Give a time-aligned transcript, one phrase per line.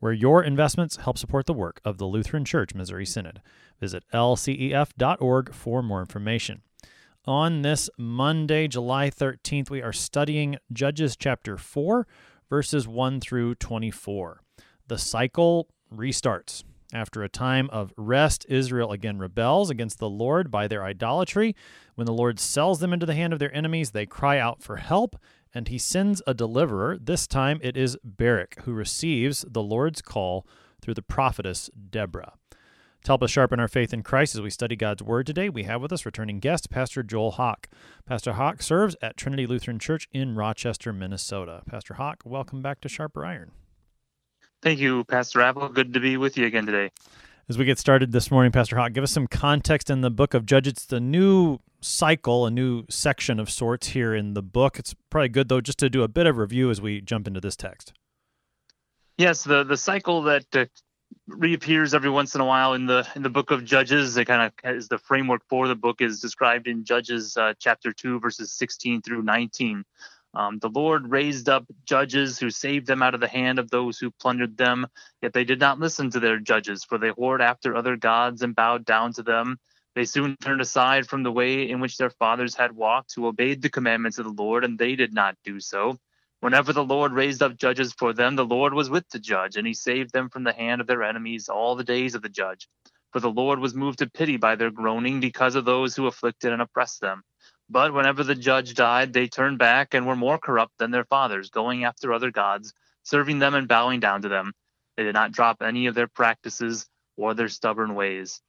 [0.00, 3.40] where your investments help support the work of the Lutheran Church Missouri Synod.
[3.80, 6.62] Visit lcef.org for more information.
[7.26, 12.06] On this Monday, July 13th, we are studying Judges chapter 4,
[12.48, 14.40] verses 1 through 24.
[14.88, 16.64] The cycle restarts.
[16.92, 21.54] After a time of rest, Israel again rebels against the Lord by their idolatry.
[21.94, 24.76] When the Lord sells them into the hand of their enemies, they cry out for
[24.76, 25.16] help,
[25.54, 26.98] and he sends a deliverer.
[27.00, 30.46] This time it is Barak who receives the Lord's call
[30.80, 32.34] through the prophetess Deborah.
[33.04, 35.62] To help us sharpen our faith in Christ as we study God's Word today, we
[35.62, 37.66] have with us returning guest, Pastor Joel Hawk.
[38.04, 41.62] Pastor Hawk serves at Trinity Lutheran Church in Rochester, Minnesota.
[41.66, 43.52] Pastor Hawk, welcome back to Sharper Iron.
[44.60, 45.70] Thank you, Pastor Apple.
[45.70, 46.90] Good to be with you again today.
[47.48, 50.34] As we get started this morning, Pastor Hawk, give us some context in the book
[50.34, 50.74] of Judges.
[50.74, 54.78] It's the new cycle, a new section of sorts here in the book.
[54.78, 57.40] It's probably good though just to do a bit of review as we jump into
[57.40, 57.92] this text.
[59.18, 60.66] Yes, the the cycle that uh,
[61.26, 64.16] reappears every once in a while in the in the book of Judges.
[64.16, 67.92] It kind of is the framework for the book is described in Judges uh, chapter
[67.92, 69.84] two, verses 16 through 19.
[70.32, 73.98] Um, the Lord raised up judges who saved them out of the hand of those
[73.98, 74.86] who plundered them,
[75.20, 78.54] yet they did not listen to their judges, for they whored after other gods and
[78.54, 79.58] bowed down to them.
[79.94, 83.60] They soon turned aside from the way in which their fathers had walked, who obeyed
[83.60, 85.98] the commandments of the Lord, and they did not do so.
[86.40, 89.66] Whenever the Lord raised up judges for them, the Lord was with the judge, and
[89.66, 92.68] he saved them from the hand of their enemies all the days of the judge.
[93.12, 96.52] For the Lord was moved to pity by their groaning because of those who afflicted
[96.52, 97.24] and oppressed them.
[97.68, 101.50] But whenever the judge died, they turned back and were more corrupt than their fathers,
[101.50, 104.52] going after other gods, serving them and bowing down to them.
[104.96, 106.86] They did not drop any of their practices
[107.16, 108.40] or their stubborn ways.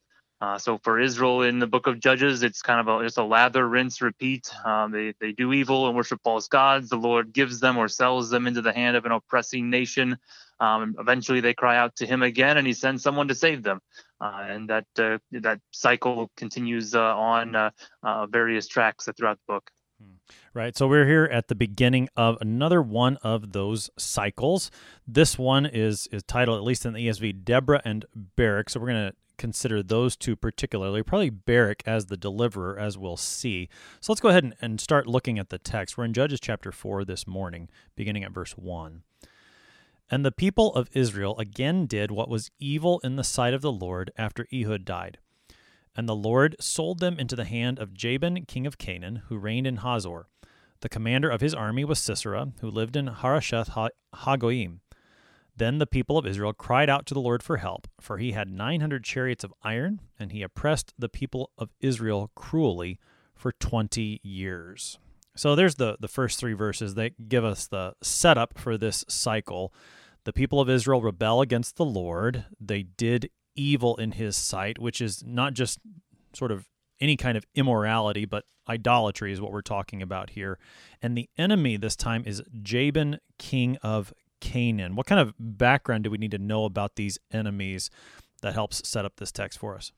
[0.41, 3.23] Uh, so for Israel in the book of Judges, it's kind of a, it's a
[3.23, 4.51] lather, rinse, repeat.
[4.65, 6.89] Um, they, they do evil and worship false gods.
[6.89, 10.17] The Lord gives them or sells them into the hand of an oppressing nation.
[10.59, 13.81] Um, eventually, they cry out to Him again, and He sends someone to save them.
[14.19, 17.69] Uh, and that uh, that cycle continues uh, on uh,
[18.03, 19.71] uh, various tracks throughout the book.
[20.01, 20.15] Hmm.
[20.53, 20.77] Right.
[20.77, 24.71] So we're here at the beginning of another one of those cycles.
[25.07, 28.69] This one is is titled, at least in the ESV, Deborah and Barak.
[28.69, 33.17] So we're going to consider those two particularly, probably Barak as the deliverer, as we'll
[33.17, 33.69] see.
[33.99, 35.97] So let's go ahead and, and start looking at the text.
[35.97, 39.01] We're in Judges chapter 4 this morning, beginning at verse 1.
[40.11, 43.71] And the people of Israel again did what was evil in the sight of the
[43.71, 45.17] Lord after Ehud died.
[45.95, 49.67] And the Lord sold them into the hand of Jabin, king of Canaan, who reigned
[49.67, 50.27] in Hazor.
[50.79, 53.69] The commander of his army was Sisera, who lived in Harosheth
[54.15, 54.79] Hagoyim.
[55.55, 58.49] Then the people of Israel cried out to the Lord for help, for he had
[58.49, 62.99] 900 chariots of iron, and he oppressed the people of Israel cruelly
[63.35, 64.97] for 20 years.
[65.35, 69.73] So there's the, the first three verses that give us the setup for this cycle.
[70.23, 72.45] The people of Israel rebel against the Lord.
[72.59, 75.79] They did evil in his sight, which is not just
[76.33, 76.67] sort of
[76.99, 80.59] any kind of immorality, but idolatry is what we're talking about here.
[81.01, 84.95] And the enemy this time is Jabin, king of Canaan.
[84.95, 87.89] What kind of background do we need to know about these enemies
[88.41, 89.91] that helps set up this text for us?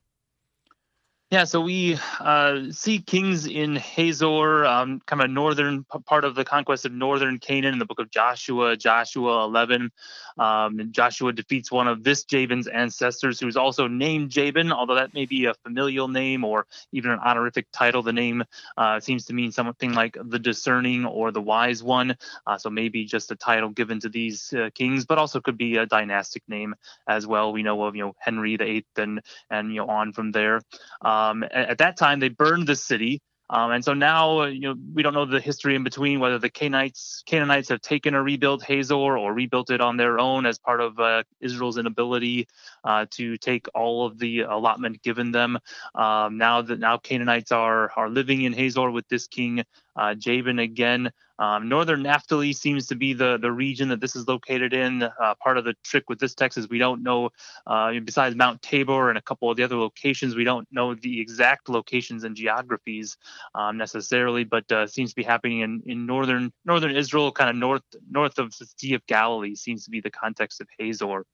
[1.33, 6.45] Yeah, so we uh, see kings in Hazor, um, kind of northern part of the
[6.45, 9.89] conquest of northern Canaan in the book of Joshua, Joshua 11.
[10.38, 15.16] Um, and Joshua defeats one of this Jabin's ancestors, who's also named Jabin, although that
[15.16, 18.03] may be a familial name or even an honorific title.
[18.03, 18.44] The name
[18.77, 22.15] uh, seems to mean something like the discerning or the wise one.
[22.45, 25.77] Uh, so maybe just a title given to these uh, kings, but also could be
[25.77, 26.75] a dynastic name
[27.07, 27.51] as well.
[27.53, 30.62] We know of you know Henry VIII and and you know on from there.
[31.01, 33.21] Uh, um, at, at, that time, they burned the city.
[33.49, 36.39] Um, and so now, uh, you know, we don't know the history in between whether
[36.39, 40.57] the Canaanites Canaanites have taken or rebuilt Hazor or rebuilt it on their own as
[40.57, 42.47] part of uh, Israel's inability
[42.83, 45.59] uh, to take all of the allotment given them.
[45.93, 49.63] Um, now that now Canaanites are are living in Hazor with this king
[49.95, 51.11] uh, Jabin again.
[51.39, 55.03] Um, Northern Naphtali seems to be the, the region that this is located in.
[55.03, 57.30] Uh, part of the trick with this text is we don't know,
[57.68, 61.19] uh, besides Mount Tabor and a couple of the other locations, we don't know the
[61.19, 63.18] exact locations and geographies
[63.56, 67.56] um, necessarily, but uh, seems to be happening in, in northern northern Israel, kind of
[67.56, 71.25] north north of the Sea of Galilee seems to be the context of Hazor.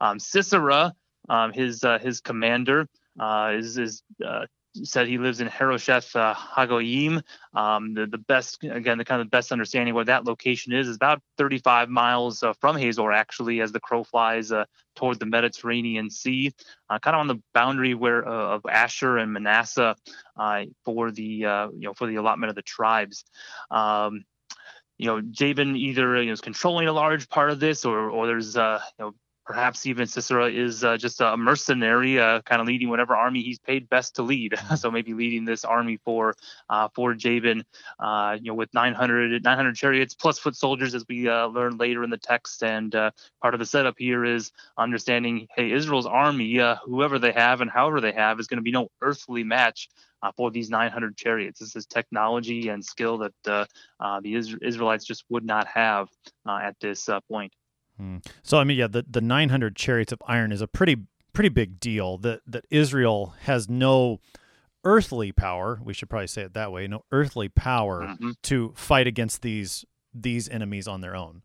[0.00, 0.94] Um, Sisera
[1.28, 4.46] um, his uh, his commander uh, is is uh,
[4.84, 7.22] said he lives in Harosheth uh, Hagoyim.
[7.54, 10.96] Um, the, the best, again, the kind of best understanding where that location is is
[10.96, 14.64] about 35 miles uh, from Hazor, actually, as the crow flies uh,
[14.94, 16.52] toward the Mediterranean Sea,
[16.90, 19.94] uh, kind of on the boundary where uh, of Asher and Manasseh
[20.36, 23.24] uh, for the you know for the allotment of the tribes.
[23.70, 24.24] Um,
[25.02, 28.26] you know, Jabin either you know, is controlling a large part of this, or or
[28.26, 32.66] there's uh, you know perhaps even Sisera is uh, just a mercenary, uh, kind of
[32.66, 34.54] leading whatever army he's paid best to lead.
[34.76, 36.34] so maybe leading this army for
[36.68, 37.64] uh, for Jabin,
[37.98, 42.04] uh, you know, with 900 900 chariots plus foot soldiers, as we uh, learn later
[42.04, 42.62] in the text.
[42.62, 43.10] And uh,
[43.40, 48.00] part of the setup here is understanding, hey, Israel's army, whoever they have and however
[48.00, 49.88] they have, is going to be no earthly match.
[50.36, 53.66] for these 900 chariots, this is technology and skill that the
[54.62, 56.08] Israelites just would not have
[56.46, 57.52] at this point.
[57.96, 58.18] Hmm.
[58.42, 60.96] So I mean, yeah, the, the 900 chariots of iron is a pretty
[61.32, 62.18] pretty big deal.
[62.18, 64.20] That that Israel has no
[64.84, 65.80] earthly power.
[65.82, 66.86] We should probably say it that way.
[66.86, 68.32] No earthly power mm-hmm.
[68.42, 69.84] to fight against these
[70.14, 71.42] these enemies on their own.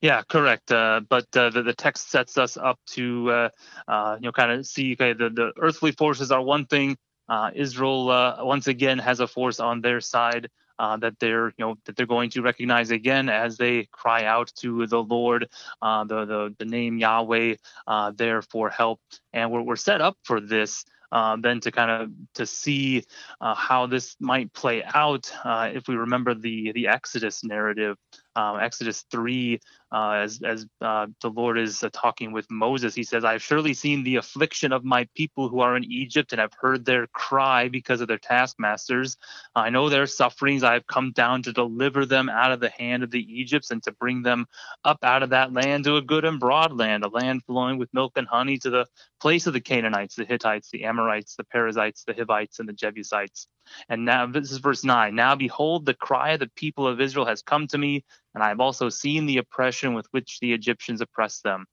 [0.00, 0.72] Yeah, correct.
[0.72, 3.48] Uh, but uh, the, the text sets us up to uh,
[3.88, 6.96] uh you know kind of see okay the, the earthly forces are one thing.
[7.28, 10.48] Uh, Israel uh, once again has a force on their side
[10.80, 14.50] uh, that they're you know that they're going to recognize again as they cry out
[14.56, 15.46] to the Lord,
[15.82, 17.56] uh, the, the the name Yahweh
[17.86, 18.98] uh, there for help,
[19.34, 20.84] and we're we're set up for this.
[21.12, 23.02] Uh, then to kind of to see
[23.40, 27.96] uh, how this might play out uh, if we remember the the Exodus narrative
[28.36, 29.58] um, Exodus 3,
[29.92, 33.74] uh, as, as uh, the Lord is uh, talking with Moses, he says, I've surely
[33.74, 37.68] seen the affliction of my people who are in Egypt, and I've heard their cry
[37.68, 39.16] because of their taskmasters.
[39.54, 40.62] I know their sufferings.
[40.62, 43.82] I have come down to deliver them out of the hand of the Egyptians and
[43.84, 44.46] to bring them
[44.84, 47.92] up out of that land to a good and broad land, a land flowing with
[47.92, 48.86] milk and honey, to the
[49.20, 53.48] place of the Canaanites, the Hittites, the Amorites, the Perizzites, the Hivites, and the Jebusites.
[53.88, 55.14] And now, this is verse 9.
[55.14, 58.04] Now, behold, the cry of the people of Israel has come to me,
[58.34, 61.66] and I have also seen the oppression with which the Egyptians oppress them.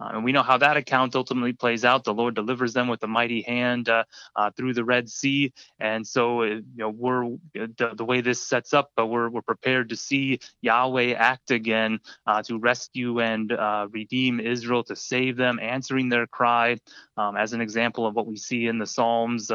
[0.00, 2.04] Uh, and we know how that account ultimately plays out.
[2.04, 4.04] The Lord delivers them with a mighty hand uh,
[4.34, 8.42] uh, through the Red Sea, and so uh, you know we're the, the, way this
[8.42, 13.52] sets up, but we're we're prepared to see Yahweh act again uh, to rescue and
[13.52, 16.76] uh, redeem Israel, to save them, answering their cry,
[17.16, 19.50] um, as an example of what we see in the Psalms,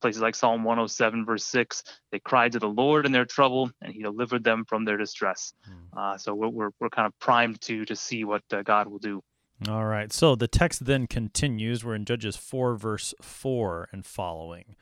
[0.00, 1.84] places like Psalm 107 verse six.
[2.12, 5.52] They cried to the Lord in their trouble, and He delivered them from their distress.
[5.94, 6.18] Mm.
[6.20, 9.22] so we're, we're, we're kind of primed to to see what God will do.
[9.68, 10.12] All right.
[10.12, 11.82] So the text then continues.
[11.82, 14.76] We're in Judges 4, verse 4 and following.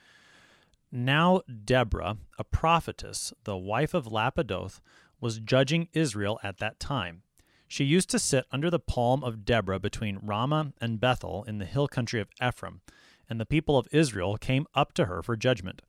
[0.90, 4.80] Now Deborah, a prophetess, the wife of Lapidoth,
[5.20, 7.22] was judging Israel at that time.
[7.68, 11.64] She used to sit under the palm of Deborah between Ramah and Bethel in the
[11.64, 12.80] hill country of Ephraim,
[13.28, 15.82] and the people of Israel came up to her for judgment.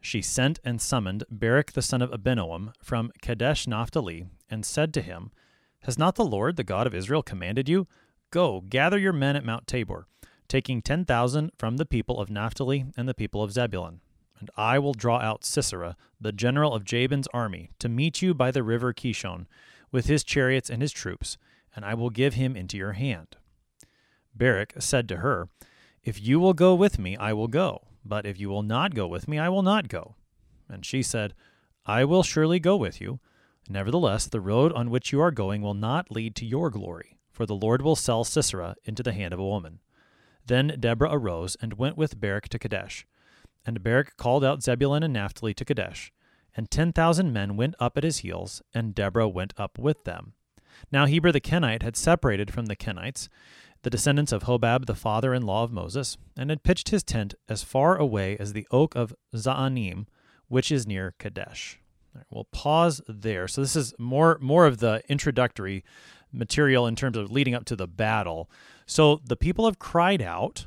[0.00, 5.02] She sent and summoned Barak the son of Abinoam from Kadesh Naphtali, and said to
[5.02, 5.30] him,
[5.80, 7.86] Has not the Lord, the God of Israel, commanded you?
[8.34, 10.08] Go, gather your men at Mount Tabor,
[10.48, 14.00] taking 10,000 from the people of Naphtali and the people of Zebulun.
[14.40, 18.50] And I will draw out Sisera, the general of Jabin's army, to meet you by
[18.50, 19.46] the river Kishon,
[19.92, 21.38] with his chariots and his troops,
[21.76, 23.36] and I will give him into your hand.
[24.34, 25.48] Barak said to her,
[26.02, 29.06] If you will go with me, I will go, but if you will not go
[29.06, 30.16] with me, I will not go.
[30.68, 31.34] And she said,
[31.86, 33.20] I will surely go with you.
[33.68, 37.44] Nevertheless, the road on which you are going will not lead to your glory for
[37.44, 39.80] the Lord will sell Sisera into the hand of a woman.
[40.46, 43.06] Then Deborah arose and went with Barak to Kadesh.
[43.66, 46.12] And Barak called out Zebulun and Naphtali to Kadesh.
[46.56, 50.34] And ten thousand men went up at his heels, and Deborah went up with them.
[50.92, 53.28] Now Heber the Kenite had separated from the Kenites,
[53.82, 57.34] the descendants of Hobab the father in law of Moses, and had pitched his tent
[57.48, 60.06] as far away as the oak of Zaanim,
[60.48, 61.80] which is near Kadesh.
[62.14, 63.48] Right, we'll pause there.
[63.48, 65.84] So this is more more of the introductory
[66.34, 68.50] material in terms of leading up to the battle.
[68.86, 70.66] So the people have cried out,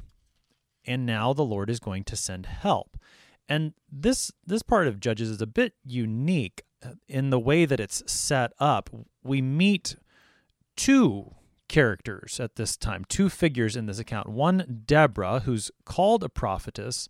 [0.86, 2.97] and now the Lord is going to send help.
[3.50, 7.79] And this this part of Judges is a bit unique uh, in the way that
[7.79, 8.89] it's set up.
[9.24, 9.95] We meet
[10.75, 11.33] two
[11.67, 14.29] characters at this time, two figures in this account.
[14.29, 17.09] One, Deborah, who's called a prophetess,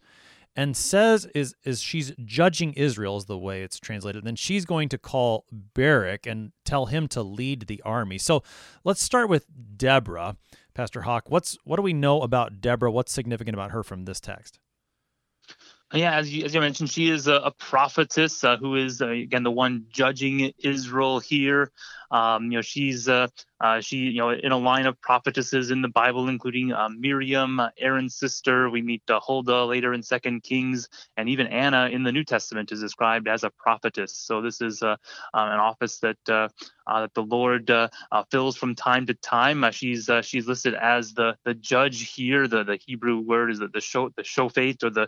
[0.57, 4.25] and says is is she's judging Israel is the way it's translated.
[4.25, 8.17] Then she's going to call Barak and tell him to lead the army.
[8.17, 8.43] So
[8.83, 9.45] let's start with
[9.77, 10.35] Deborah,
[10.73, 11.29] Pastor Hawk.
[11.29, 12.91] What's what do we know about Deborah?
[12.91, 14.59] What's significant about her from this text?
[15.93, 19.07] Yeah, as you, as you mentioned, she is a, a prophetess uh, who is, uh,
[19.07, 21.71] again, the one judging Israel here.
[22.11, 23.27] Um, you know, she's uh,
[23.59, 27.59] uh, she, you know, in a line of prophetesses in the Bible, including uh, Miriam,
[27.59, 28.69] uh, Aaron's sister.
[28.69, 30.87] We meet uh, Huldah later in Second Kings,
[31.17, 34.15] and even Anna in the New Testament is described as a prophetess.
[34.15, 34.95] So this is uh,
[35.33, 37.71] an office that that the Lord
[38.31, 39.65] fills from time to time.
[39.71, 42.47] she's she's listed as the the judge here.
[42.47, 45.07] The the Hebrew word is the the the shofet or the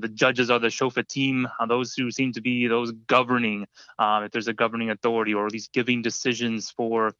[0.00, 3.66] the judges are the shofatim, those who seem to be those governing.
[4.00, 6.37] if there's a governing authority or at least giving decisions
[6.70, 7.12] for for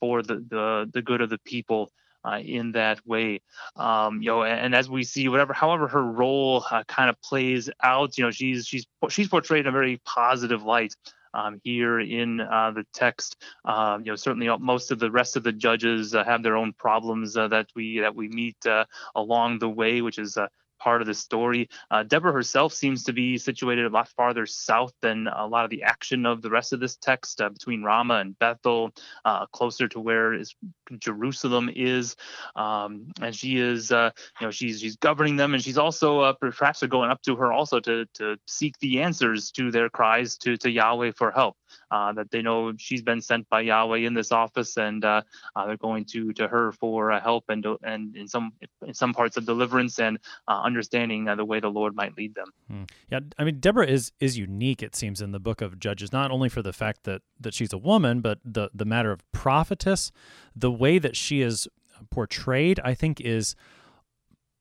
[0.00, 1.90] for the the, the good of the people
[2.24, 3.40] uh, in that way.
[3.76, 7.20] Um, you know, and, and, as we see, whatever, however her role uh, kind of
[7.22, 10.94] plays out, you know, she's she's she's portrayed in a very positive light.
[11.34, 13.36] Um, here in uh, the text,
[13.66, 16.72] um, you know, certainly most of the rest of the judges uh, have their own
[16.72, 20.38] problems uh, that we that we meet uh, along the way, which is
[20.78, 21.68] part of the story.
[21.90, 25.70] Uh, Deborah herself seems to be situated a lot farther south than a lot of
[25.70, 28.92] the action of the rest of this text, uh, between Ramah and Bethel,
[29.24, 30.54] uh, closer to where is
[30.98, 32.16] Jerusalem is.
[32.54, 36.32] Um, and she is, uh, you know, she's she's governing them, and she's also uh,
[36.32, 40.36] perhaps are going up to her also to to seek the answers to their cries
[40.38, 41.56] to to Yahweh for help.
[41.90, 46.04] Uh, that they know she's been sent by Yahweh in this office, and they're going
[46.04, 48.52] to to her for help and and in some
[48.86, 50.18] in some parts of deliverance and
[50.66, 52.48] understanding uh, the way the Lord might lead them.
[52.68, 52.82] Hmm.
[53.10, 54.82] Yeah, I mean Deborah is is unique.
[54.82, 57.72] It seems in the book of Judges, not only for the fact that that she's
[57.72, 60.10] a woman, but the the matter of prophetess,
[60.54, 61.68] the way that she is
[62.10, 63.54] portrayed, I think is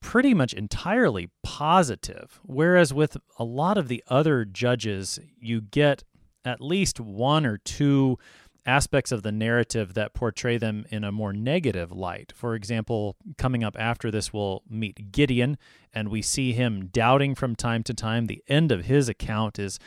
[0.01, 2.39] pretty much entirely positive.
[2.43, 6.03] Whereas with a lot of the other judges, you get
[6.45, 8.19] at least one or two
[8.65, 12.33] aspects of the narrative that portray them in a more negative light.
[12.35, 15.57] For example, coming up after this, we'll meet Gideon,
[15.93, 18.25] and we see him doubting from time to time.
[18.25, 19.79] The end of his account is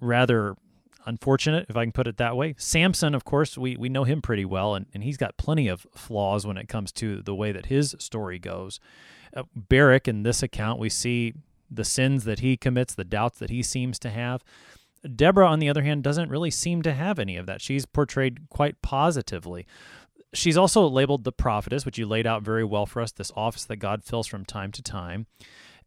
[0.00, 0.56] rather
[1.04, 2.54] unfortunate, if I can put it that way.
[2.58, 5.86] Samson, of course, we, we know him pretty well, and, and he's got plenty of
[5.94, 8.78] flaws when it comes to the way that his story goes.
[9.34, 11.34] Uh, Barak, in this account, we see
[11.70, 14.44] the sins that he commits, the doubts that he seems to have.
[15.16, 17.60] Deborah, on the other hand, doesn't really seem to have any of that.
[17.60, 19.66] She's portrayed quite positively.
[20.32, 23.64] She's also labeled the prophetess, which you laid out very well for us, this office
[23.64, 25.26] that God fills from time to time.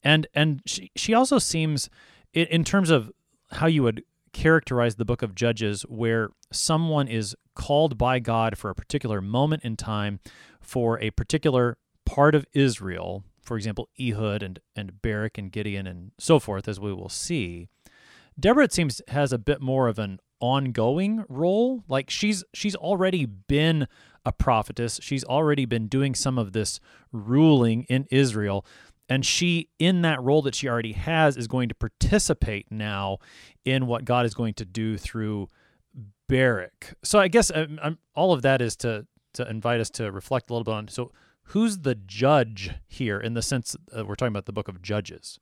[0.03, 1.89] And and she, she also seems,
[2.33, 3.11] in, terms of
[3.51, 4.03] how you would
[4.33, 9.63] characterize the book of Judges, where someone is called by God for a particular moment
[9.63, 10.19] in time
[10.61, 16.11] for a particular part of Israel, for example, Ehud and, and Barak and Gideon and
[16.19, 17.69] so forth, as we will see.
[18.39, 21.83] Deborah, it seems, has a bit more of an ongoing role.
[21.87, 23.87] Like she's she's already been
[24.25, 24.99] a prophetess.
[25.01, 26.79] She's already been doing some of this
[27.11, 28.65] ruling in Israel.
[29.07, 33.19] And she, in that role that she already has, is going to participate now
[33.63, 35.47] in what God is going to do through
[36.27, 36.95] Barak.
[37.03, 40.11] So I guess I'm, um, I'm, all of that is to to invite us to
[40.11, 40.87] reflect a little bit on.
[40.87, 41.11] So
[41.49, 45.39] who's the judge here in the sense that we're talking about the book of Judges?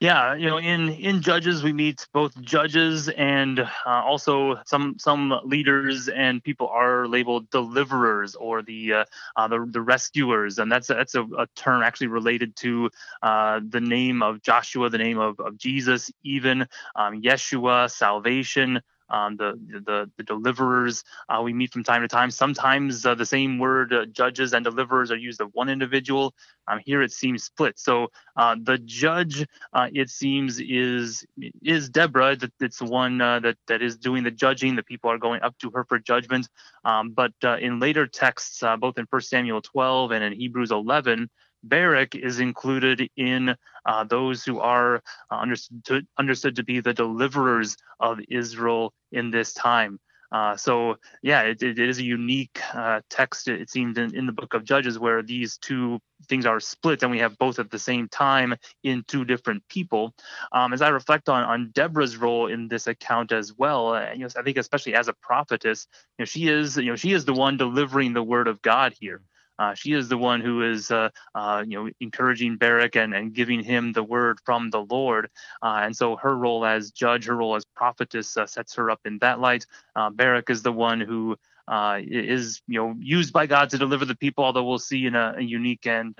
[0.00, 5.32] Yeah, you know, in in judges we meet both judges and uh, also some some
[5.44, 9.04] leaders and people are labeled deliverers or the uh,
[9.36, 12.90] uh, the, the rescuers, and that's that's a, a term actually related to
[13.22, 19.36] uh, the name of Joshua, the name of, of Jesus, even um, Yeshua, salvation um,
[19.36, 19.54] the,
[19.86, 22.30] the the deliverers uh, we meet from time to time.
[22.30, 26.34] Sometimes uh, the same word, uh, judges and deliverers, are used of one individual.
[26.68, 27.78] Um, here it seems split.
[27.78, 31.24] So uh, the judge, uh, it seems, is
[31.62, 32.36] is Deborah.
[32.36, 34.76] That it's the one uh, that that is doing the judging.
[34.76, 36.48] The people are going up to her for judgment.
[36.84, 41.30] Um, but in later texts, both in 1 Samuel 12 and in Hebrews 11.
[41.64, 43.56] Barak is included in
[43.86, 49.30] uh, those who are uh, understood, to, understood to be the deliverers of Israel in
[49.30, 49.98] this time.
[50.32, 53.46] Uh, so yeah, it, it is a unique uh, text.
[53.46, 57.12] It, seems in, in, the book of Judges where these two things are split, and
[57.12, 60.12] we have both at the same time in two different people.
[60.50, 64.20] Um, as I reflect on on Deborah's role in this account as well, uh, you
[64.20, 65.86] know, I think especially as a prophetess,
[66.18, 68.92] you know, she is you know she is the one delivering the word of God
[68.98, 69.22] here.
[69.58, 73.32] Uh, she is the one who is, uh, uh, you know, encouraging Barak and, and
[73.32, 75.30] giving him the word from the Lord.
[75.62, 79.00] Uh, and so her role as judge, her role as prophetess uh, sets her up
[79.04, 79.66] in that light.
[79.94, 81.36] Uh, Barak is the one who
[81.68, 85.34] is, you know, used by God to deliver the people, although we'll see in a,
[85.38, 86.14] a unique and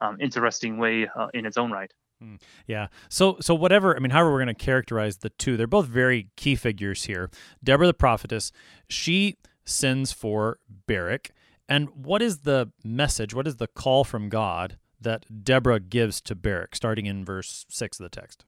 [0.00, 1.92] um, interesting way in its own right.
[2.20, 2.34] Hmm.
[2.66, 2.88] Yeah.
[3.08, 6.28] So so whatever, I mean, however we're going to characterize the two, they're both very
[6.36, 7.30] key figures here.
[7.64, 8.52] Deborah the prophetess,
[8.88, 11.30] she sends for Barak
[11.70, 13.32] and what is the message?
[13.32, 18.00] What is the call from God that Deborah gives to Barak, starting in verse 6
[18.00, 18.44] of the text?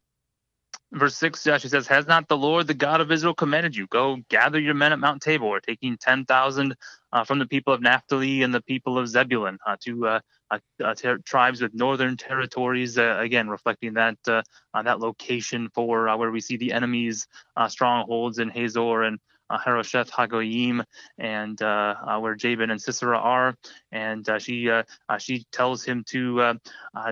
[0.93, 4.19] verse 6 Joshua says has not the lord the god of israel commanded you go
[4.29, 6.75] gather your men at mount tabor taking 10000
[7.13, 10.59] uh, from the people of naphtali and the people of zebulun uh, to uh, uh,
[10.85, 16.41] uh ter- tribes with northern territories uh, again reflecting that that location for where we
[16.41, 17.27] see the enemy's
[17.69, 19.19] strongholds in hazor and
[19.51, 20.85] uh, Harosheth Hagoyim,
[21.19, 23.57] and uh, uh, where Jabin and Sisera are,
[23.91, 24.71] and uh, she
[25.19, 26.59] she tells him to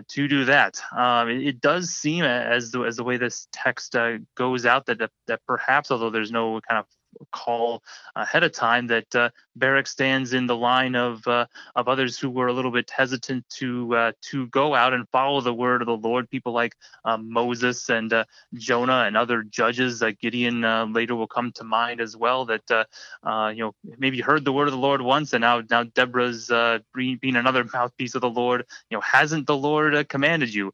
[0.09, 0.81] to do that.
[0.97, 3.97] Um, it, it, does seem as the as the way this text
[4.37, 6.87] goes out that, that that perhaps, although there's no kind of
[7.33, 7.83] call
[8.17, 12.31] ahead of time that uh, Barak stands in the line of uh, of others who
[12.31, 15.87] were a little bit hesitant to uh, to go out and follow the word of
[15.87, 16.31] the Lord.
[16.31, 16.75] People like
[17.05, 18.25] um, Moses and uh,
[18.55, 20.03] Jonah and other judges.
[20.21, 22.45] Gideon uh, later will come to mind as well.
[22.45, 25.85] That uh, you know maybe heard the word of the Lord once, and now now
[25.85, 26.49] Deborah's
[26.95, 28.67] being another mouthpiece of the Lord.
[28.91, 30.73] You know hasn't the Lord commanded you?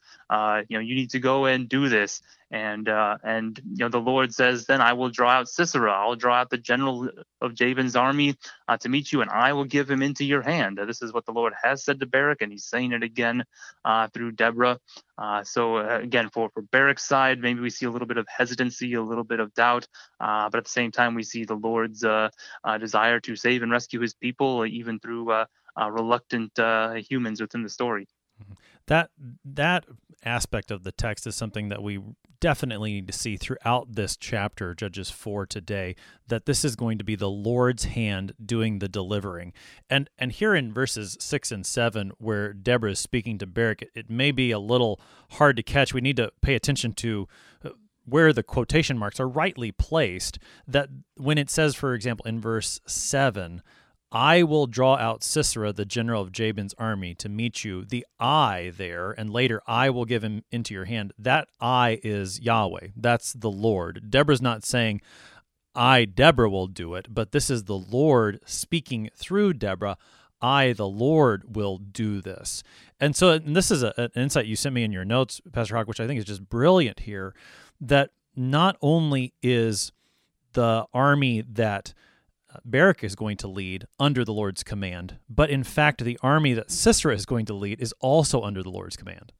[0.69, 3.99] you know you need to go and do this and uh, and you know the
[3.99, 7.09] Lord says, then I will draw out Sisera, I'll draw out the general
[7.41, 8.37] of Jabin's army
[8.69, 10.79] uh, to meet you, and I will give him into your hand.
[10.79, 13.45] Uh, this is what the Lord has said to Barak, and he's saying it again
[13.85, 14.79] uh, through Deborah.
[15.19, 18.27] Uh, so uh, again, for for Barak's side, maybe we see a little bit of
[18.29, 19.89] hesitancy, a little bit of doubt,
[20.21, 22.05] but at the same time, we see the Lord's
[22.81, 25.33] desire to save and rescue His people, even through
[25.77, 26.53] reluctant
[27.09, 28.07] humans within the story.
[28.41, 28.53] Mm-hmm.
[28.87, 29.11] That
[29.45, 29.87] that
[30.25, 32.01] aspect of the text is something that we
[32.41, 35.97] definitely need to see throughout this chapter, Judges 4 today,
[36.29, 39.53] that this is going to be the Lord's hand doing the delivering.
[39.89, 43.91] And and here in verses 6 and 7, where Deborah is speaking to Barak, it,
[43.95, 45.01] it may be a little
[45.33, 45.95] hard to catch.
[45.95, 47.29] We need to pay attention to
[47.65, 47.71] uh,
[48.05, 50.39] where the quotation marks are rightly placed.
[50.67, 53.63] That when it says, for example, in verse 7,
[54.13, 57.85] I will draw out Sisera, the general of Jabin's army, to meet you.
[57.85, 61.13] The I there, and later I will give him into your hand.
[61.19, 62.89] That I is Yahweh.
[62.97, 64.11] That's the Lord.
[64.11, 65.01] Deborah's not saying,
[65.75, 69.99] I, Deborah, will do it, but this is the Lord speaking through Deborah.
[70.41, 72.63] I, the Lord, will do this.
[73.01, 75.77] And so, and this is a, an insight you sent me in your notes, Pastor
[75.77, 77.35] Hawk, which I think is just brilliant here
[77.81, 79.93] that not only is
[80.53, 81.93] the army that
[82.65, 86.71] Barak is going to lead under the Lord's command, but in fact, the army that
[86.71, 89.33] Sisera is going to lead is also under the Lord's command.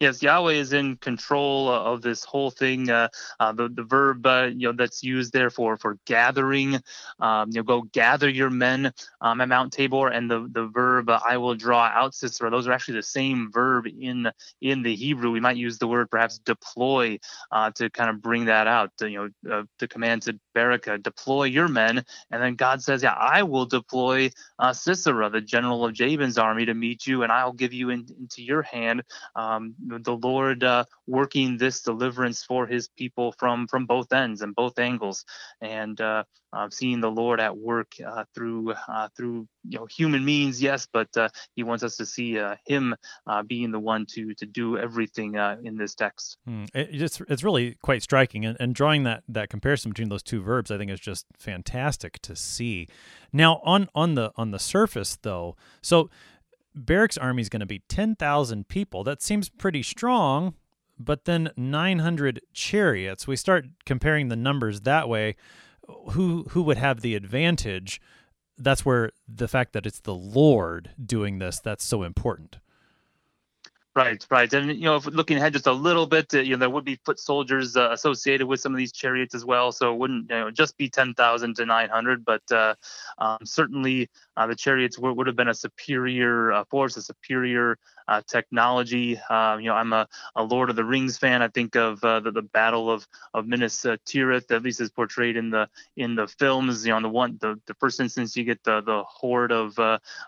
[0.00, 2.90] Yes, Yahweh is in control of this whole thing.
[2.90, 3.08] Uh,
[3.40, 6.80] uh, the the verb uh, you know that's used there for for gathering,
[7.20, 11.08] um, you know, go gather your men um, at Mount Tabor, and the the verb
[11.10, 12.50] uh, I will draw out Sisera.
[12.50, 15.30] Those are actually the same verb in in the Hebrew.
[15.30, 17.18] We might use the word perhaps deploy
[17.50, 18.90] uh, to kind of bring that out.
[19.00, 23.14] You know, uh, the command to Barak, deploy your men, and then God says, yeah,
[23.14, 24.30] I will deploy
[24.72, 28.42] Sisera, the general of Jabin's army, to meet you, and I'll give you in, into
[28.42, 29.02] your hand.
[29.36, 34.54] Um, the Lord uh, working this deliverance for His people from from both ends and
[34.54, 35.24] both angles,
[35.60, 40.24] and uh, uh, seeing the Lord at work uh, through uh, through you know human
[40.24, 42.94] means, yes, but uh, He wants us to see Him
[43.46, 45.34] being the one to to do everything
[45.64, 46.38] in this text.
[46.46, 46.68] It,
[47.02, 50.70] it's it's really quite striking, and, and drawing that that comparison between those two verbs,
[50.70, 52.88] I think is just fantastic to see.
[53.32, 56.10] Now on on the on the surface though, so
[56.74, 59.04] Barak's army is going to be 10,000 people.
[59.04, 60.54] That seems pretty strong,
[60.98, 63.26] but then 900 chariots.
[63.26, 65.36] We start comparing the numbers that way.
[66.12, 68.00] Who who would have the advantage?
[68.56, 72.58] That's where the fact that it's the Lord doing this that's so important.
[73.96, 76.70] Right, right, and you know, looking ahead just a little bit, uh, you know, there
[76.70, 79.98] would be foot soldiers uh, associated with some of these chariots as well, so it
[79.98, 82.74] wouldn't you know just be ten thousand to nine hundred, but uh,
[83.18, 87.78] um, certainly uh, the chariots would, would have been a superior uh, force, a superior
[88.08, 89.16] uh, technology.
[89.30, 91.40] Uh, you know, I'm a, a, Lord of the Rings fan.
[91.40, 95.50] I think of the, the Battle of of Minas Tirith, at least as portrayed in
[95.50, 96.84] the in the films.
[96.84, 99.78] You know, on the one the, the first instance, you get the the horde of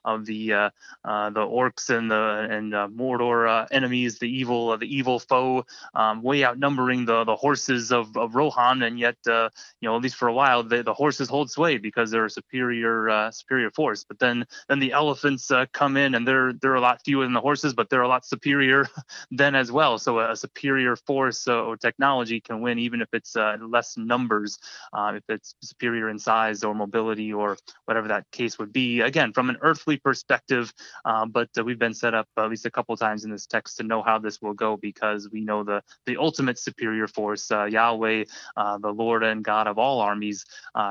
[0.05, 0.71] of the the
[1.05, 5.65] orcs and the and Mordor enemies, the evil the evil foe,
[5.95, 9.51] um, way outnumbering the the horses of, of Rohan, and yet you
[9.83, 13.31] know at least for a while the, the horses hold sway because they're a superior
[13.33, 14.05] superior force.
[14.05, 17.41] But then then the elephants come in and they're they're a lot fewer than the
[17.41, 18.89] horses but they're a lot superior
[19.31, 19.99] then as well.
[19.99, 23.97] So a, a superior force uh, or technology can win even if it's uh, less
[23.97, 24.59] numbers,
[24.93, 29.01] uh, if it's superior in size or mobility or whatever that case would be.
[29.01, 30.73] Again, from an earthly perspective,
[31.05, 33.77] uh, but uh, we've been set up at least a couple times in this text
[33.79, 37.65] to know how this will go because we know the the ultimate superior force, uh,
[37.65, 38.25] Yahweh,
[38.57, 40.45] uh, the Lord and God of all armies,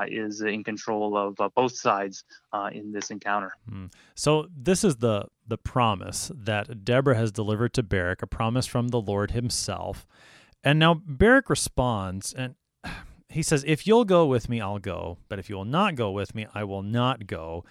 [0.08, 2.24] is in control of both sides
[2.72, 3.52] in this encounter.
[3.70, 3.92] Mm.
[4.14, 8.88] So this is the the promise that Deborah has delivered to Barak, a promise from
[8.88, 10.06] the Lord himself.
[10.64, 12.56] And now Barak responds, and
[13.28, 15.18] he says, If you'll go with me, I'll go.
[15.28, 17.64] But if you will not go with me, I will not go.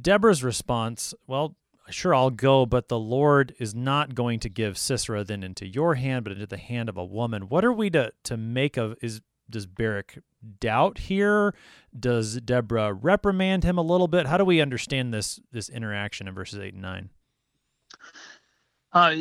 [0.00, 1.56] Deborah's response, Well,
[1.90, 5.94] sure, I'll go, but the Lord is not going to give Sisera then into your
[5.94, 7.48] hand, but into the hand of a woman.
[7.48, 10.18] What are we to, to make of is does Barak
[10.60, 11.54] doubt here?
[11.98, 14.26] Does Deborah reprimand him a little bit?
[14.26, 17.10] How do we understand this this interaction in verses eight and nine?
[18.92, 19.14] Uh,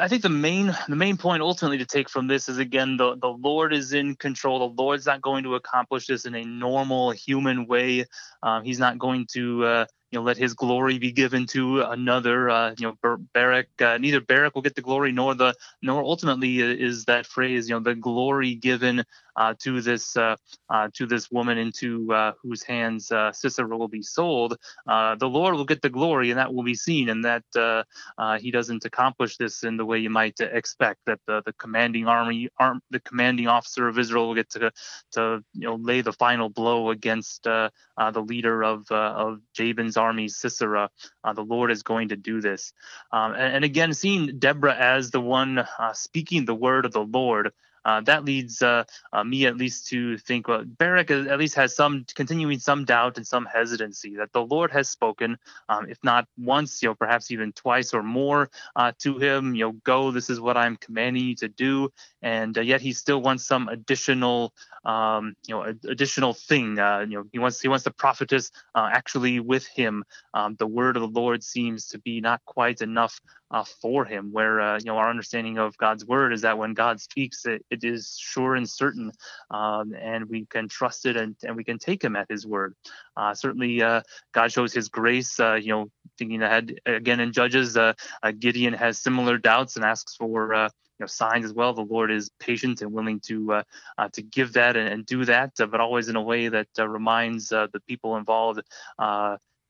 [0.00, 3.16] I think the main the main point ultimately to take from this is again the
[3.16, 4.58] the Lord is in control.
[4.58, 8.04] The Lord's not going to accomplish this in a normal human way.
[8.42, 12.50] Um, he's not going to uh, you know let His glory be given to another.
[12.50, 16.60] Uh, you know Barak uh, neither Barak will get the glory nor the nor ultimately
[16.60, 19.02] is that phrase you know the glory given uh,
[19.58, 20.36] to this uh,
[20.68, 25.28] uh, to this woman into uh, whose hands uh, Sisera will be sold, uh, the
[25.28, 27.08] Lord will get the glory, and that will be seen.
[27.08, 27.44] And that
[28.40, 31.00] He doesn't accomplish this in the way you might expect.
[31.06, 34.72] That the, the commanding army, arm, the commanding officer of Israel will get to
[35.12, 40.90] to you know lay the final blow against the leader of of Jabin's army, Sisera.
[41.34, 42.72] the Lord is going to do this.
[43.12, 47.52] Um, and, and, again, seeing Deborah as the one speaking the word of the Lord
[47.84, 51.74] uh, that leads uh, uh, me at least to think well, Barak at least has
[51.74, 55.38] some continuing some doubt and some hesitancy that the Lord has spoken,
[55.68, 59.54] um, if not once, you know, perhaps even twice or more uh, to him.
[59.54, 60.10] You know, go.
[60.10, 61.90] This is what I'm commanding you to do,
[62.22, 64.52] and uh, yet he still wants some additional,
[64.84, 66.78] um, you know, additional thing.
[66.78, 70.04] Uh, you know, he wants he wants the prophetess actually with him.
[70.34, 74.30] Um, the word of the Lord seems to be not quite enough uh, for him.
[74.32, 77.64] Where uh, you know our understanding of God's word is that when God speaks, it,
[77.70, 79.12] it is sure and certain,
[79.50, 82.74] um, and we can trust it and, and we can take Him at His word.
[83.16, 85.38] Uh, certainly, uh, God shows His grace.
[85.40, 87.92] Uh, you know, thinking ahead again in Judges, uh,
[88.38, 90.54] Gideon has similar doubts and asks for.
[90.54, 91.72] you know, signs as well.
[91.72, 93.62] The Lord is patient and willing to
[94.12, 97.82] to give that and, and do that, but always in a way that reminds the
[97.88, 98.60] people involved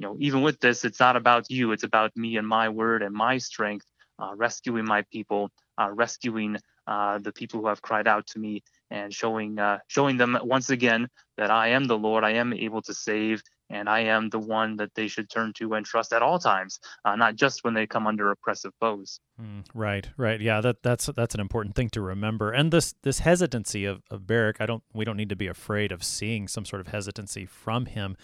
[0.01, 1.73] you know, even with this, it's not about you.
[1.73, 3.87] It's about me and my word and my strength,
[4.19, 8.63] uh, rescuing my people, uh, rescuing uh, the people who have cried out to me,
[8.91, 12.25] and showing uh, showing them once again that I am the Lord.
[12.25, 15.75] I am able to save, and I am the one that they should turn to
[15.75, 19.21] and trust at all times, uh, not just when they come under oppressive foes.
[19.41, 20.61] Mm, right, right, yeah.
[20.61, 22.53] That that's that's an important thing to remember.
[22.53, 25.93] And this this hesitancy of, of Barak, I don't we don't need to be afraid
[25.93, 28.17] of seeing some sort of hesitancy from him.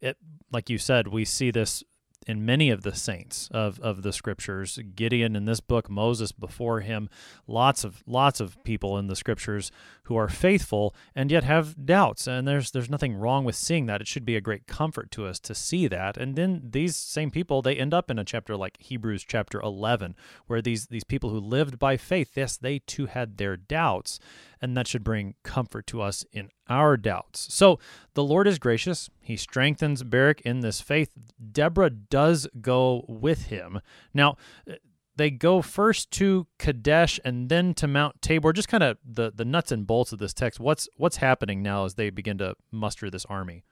[0.00, 0.16] It,
[0.52, 1.82] like you said, we see this
[2.26, 6.80] in many of the saints of, of the scriptures gideon in this book moses before
[6.80, 7.08] him
[7.46, 9.70] lots of lots of people in the scriptures
[10.10, 12.26] who are faithful and yet have doubts.
[12.26, 14.00] And there's there's nothing wrong with seeing that.
[14.00, 16.16] It should be a great comfort to us to see that.
[16.16, 20.16] And then these same people they end up in a chapter like hebrews chapter 11
[20.48, 24.18] where these these people who lived by faith yes they too had their doubts
[24.60, 27.52] and that should bring comfort to us in our doubts.
[27.52, 27.78] So
[28.14, 29.10] the Lord is gracious.
[29.20, 31.10] He strengthens Barak in this faith.
[31.52, 33.80] Deborah does go with him.
[34.12, 34.36] Now,
[34.68, 34.76] eh,
[35.16, 38.52] they go first to Kadesh and then to Mount Tabor.
[38.54, 40.60] Just kind of the, the nuts and bolts of this text.
[40.60, 43.64] What's what's happening now as they begin to muster this army?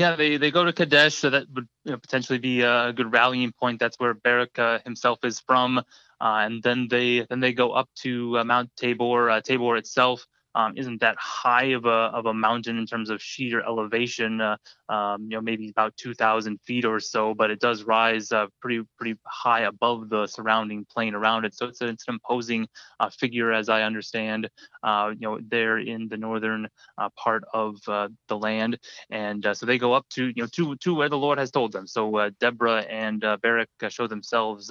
[0.00, 3.12] Yeah, they, they go to Kadesh, so that would you know, potentially be a good
[3.12, 3.78] rallying point.
[3.78, 5.76] That's where Barak uh, himself is from.
[5.76, 5.82] Uh,
[6.18, 9.28] and then they then they go up to uh, Mount Tabor.
[9.28, 13.22] Uh, Tabor itself um, isn't that high of a of a mountain in terms of
[13.22, 14.40] sheer elevation.
[14.40, 14.56] Uh,
[14.88, 18.82] um, you know, maybe about 2,000 feet or so, but it does rise uh, pretty
[18.98, 21.54] pretty high above the surrounding plain around it.
[21.54, 22.66] So it's, a, it's an imposing
[22.98, 24.48] uh, figure, as I understand.
[24.82, 28.78] Uh, you know, there in the northern uh, part of uh, the land,
[29.10, 31.72] and so they go up to you know to to where the Lord has told
[31.72, 31.86] them.
[31.86, 34.70] So Deborah and Barak show themselves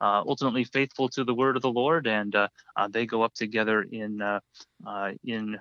[0.00, 3.34] uh, ultimately faithful to the word of the Lord, and uh, uh, they go up
[3.34, 4.20] together in
[5.24, 5.58] in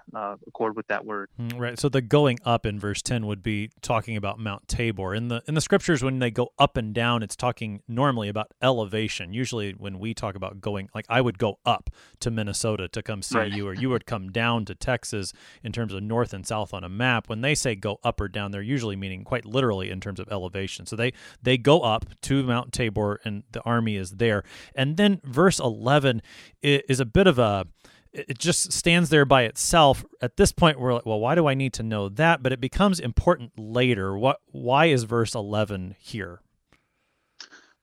[0.47, 1.29] accord with that word.
[1.39, 1.79] Mm, right.
[1.79, 5.15] So the going up in verse ten would be talking about Mount Tabor.
[5.15, 8.51] In the in the scriptures, when they go up and down, it's talking normally about
[8.61, 9.33] elevation.
[9.33, 13.21] Usually, when we talk about going, like I would go up to Minnesota to come
[13.21, 13.51] see right.
[13.51, 15.31] you, or you would come down to Texas
[15.63, 17.29] in terms of north and south on a map.
[17.29, 20.27] When they say go up or down, they're usually meaning quite literally in terms of
[20.29, 20.85] elevation.
[20.85, 24.43] So they they go up to Mount Tabor, and the army is there there.
[24.75, 26.21] And then verse 11
[26.61, 27.67] is a bit of a
[28.15, 30.05] it just stands there by itself.
[30.21, 32.41] At this point, we're like, well, why do I need to know that?
[32.41, 34.17] But it becomes important later.
[34.17, 34.39] What?
[34.51, 36.41] Why is verse eleven here?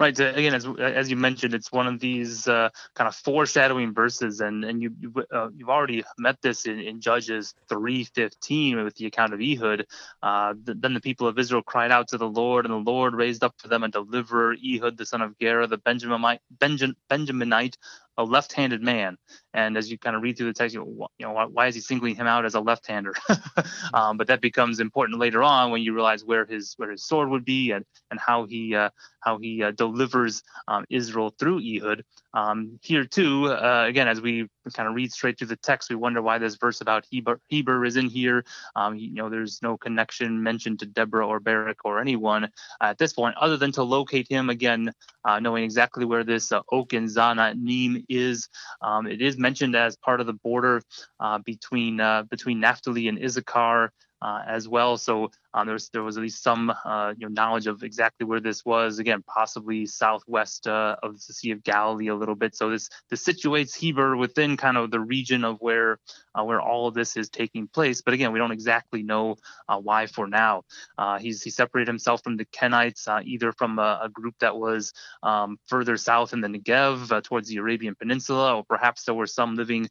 [0.03, 0.19] Right.
[0.19, 4.65] Again, as as you mentioned, it's one of these uh, kind of foreshadowing verses, and
[4.65, 9.07] and you you, uh, you've already met this in, in Judges three fifteen with the
[9.07, 9.87] account of Ehud.
[10.21, 13.15] Uh, the, then the people of Israel cried out to the Lord, and the Lord
[13.15, 17.77] raised up for them a deliverer, Ehud the son of Gera, the Benjaminite, Benjaminite
[18.19, 19.17] a left-handed man.
[19.55, 21.67] And as you kind of read through the text, you know, you know why, why,
[21.69, 23.15] is he singling him out as a left-hander?
[23.95, 27.29] um, but that becomes important later on when you realize where his where his sword
[27.31, 32.05] would be and and how he uh, how he uh, delivers um, Israel through Ehud.
[32.35, 35.97] Um, here too, uh, again, as we kind of read straight through the text, we
[35.97, 38.45] wonder why this verse about Heber, Heber is in here.
[38.75, 43.13] Um, you know, there's no connection mentioned to Deborah or Barak or anyone at this
[43.13, 44.93] point, other than to locate him again,
[45.25, 48.49] uh, knowing exactly where this uh, oak and Zaanannim is.
[48.81, 50.83] Um, it is mentioned as part of the border
[51.21, 53.93] uh, between uh, between Naphtali and Issachar.
[54.23, 54.97] Uh, as well.
[54.97, 58.27] So um, there was there was at least some uh, you know knowledge of exactly
[58.27, 58.99] where this was.
[58.99, 62.57] Again, possibly southwest uh, of the Sea of Galilee a little bit.
[62.57, 65.99] So this this situates Heber within kind of the region of where
[66.35, 68.01] uh, where all of this is taking place.
[68.01, 69.37] But again, we don't exactly know
[69.69, 70.63] uh, why for now.
[70.97, 74.93] Uh, he's he separated himself from the Kenites either from a, a, group that was
[75.23, 79.55] um, further south in the Negev towards the Arabian Peninsula, or perhaps there were some
[79.55, 79.89] living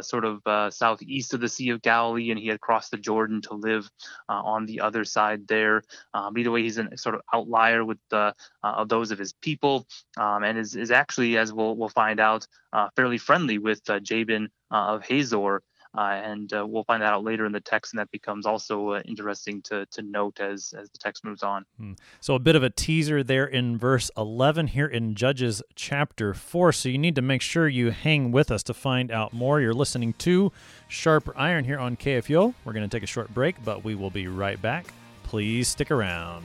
[0.00, 3.54] sort of southeast of the Sea of Galilee, and he had crossed the Jordan to
[3.54, 3.88] live
[4.28, 5.82] on the other other side there.
[6.14, 9.86] Um, either way, he's a sort of outlier with the, uh, those of his people,
[10.16, 14.00] um, and is, is actually, as we'll we'll find out, uh, fairly friendly with uh,
[14.00, 15.62] Jabin uh, of Hazor.
[15.96, 18.90] Uh, and uh, we'll find that out later in the text, and that becomes also
[18.90, 21.64] uh, interesting to, to note as, as the text moves on.
[21.78, 21.92] Hmm.
[22.20, 26.72] So, a bit of a teaser there in verse 11 here in Judges chapter 4.
[26.72, 29.60] So, you need to make sure you hang with us to find out more.
[29.60, 30.52] You're listening to
[30.88, 32.54] Sharper Iron here on KFUO.
[32.64, 34.86] We're going to take a short break, but we will be right back.
[35.22, 36.44] Please stick around.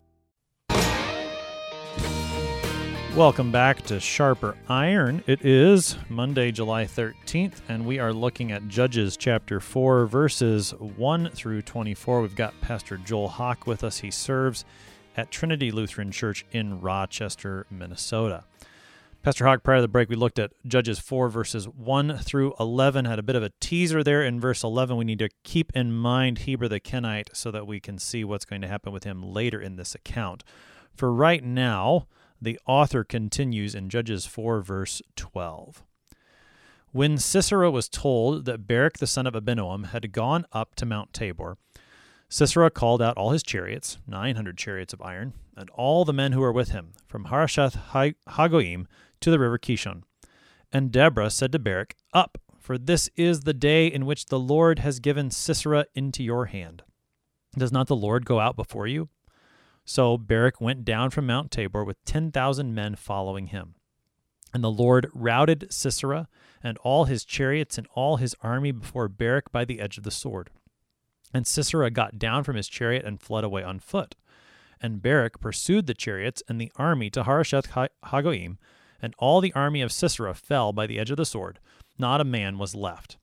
[3.15, 5.21] Welcome back to Sharper Iron.
[5.27, 11.31] It is Monday, July 13th, and we are looking at Judges chapter 4, verses 1
[11.31, 12.21] through 24.
[12.21, 13.99] We've got Pastor Joel Hawk with us.
[13.99, 14.63] He serves
[15.17, 18.45] at Trinity Lutheran Church in Rochester, Minnesota.
[19.23, 23.03] Pastor Hawk, prior to the break, we looked at Judges 4, verses 1 through 11.
[23.03, 24.95] Had a bit of a teaser there in verse 11.
[24.95, 28.45] We need to keep in mind Heber the Kenite so that we can see what's
[28.45, 30.45] going to happen with him later in this account.
[30.95, 32.07] For right now,
[32.41, 35.83] the author continues in Judges 4, verse 12.
[36.91, 41.13] When Sisera was told that Barak the son of Abinoam had gone up to Mount
[41.13, 41.57] Tabor,
[42.27, 46.39] Sisera called out all his chariots, 900 chariots of iron, and all the men who
[46.39, 48.87] were with him, from Harosheth Hagoyim
[49.19, 50.03] to the river Kishon.
[50.71, 54.79] And Deborah said to Barak, Up, for this is the day in which the Lord
[54.79, 56.83] has given Sisera into your hand.
[57.57, 59.09] Does not the Lord go out before you?
[59.85, 63.75] So Barak went down from Mount Tabor with 10,000 men following him.
[64.53, 66.27] And the Lord routed Sisera
[66.63, 70.11] and all his chariots and all his army before Barak by the edge of the
[70.11, 70.49] sword.
[71.33, 74.15] And Sisera got down from his chariot and fled away on foot.
[74.81, 77.69] And Barak pursued the chariots and the army to Harosheth
[78.05, 78.57] Hagoyim,
[79.01, 81.59] and all the army of Sisera fell by the edge of the sword.
[81.97, 83.17] Not a man was left.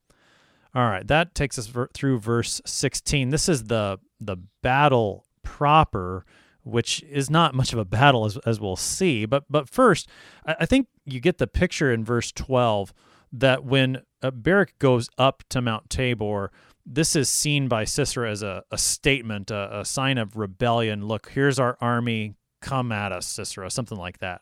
[0.74, 3.30] All right, that takes us through verse 16.
[3.30, 6.24] This is the the battle proper
[6.68, 9.24] which is not much of a battle as, as we'll see.
[9.24, 10.08] But but first,
[10.46, 12.92] I, I think you get the picture in verse 12
[13.32, 16.50] that when uh, Barak goes up to Mount Tabor,
[16.84, 21.06] this is seen by Sisera as a, a statement, a, a sign of rebellion.
[21.06, 24.40] Look, here's our army, come at us, Sisera, something like that.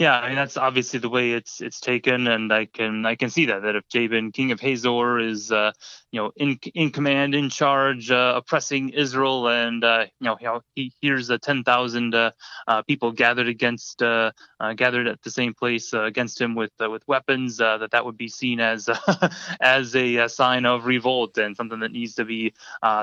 [0.00, 3.28] Yeah, I mean that's obviously the way it's it's taken, and I can I can
[3.28, 5.72] see that that if Jabin, king of Hazor, is uh,
[6.10, 10.94] you know in in command, in charge, uh, oppressing Israel, and uh, you know he
[11.02, 12.30] hears the ten thousand uh,
[12.66, 14.32] uh, people gathered against uh,
[14.74, 18.58] gathered at the same place against him with with weapons, that that would be seen
[18.58, 18.88] as
[19.60, 22.54] as a, a, sign of revolt and something that needs to be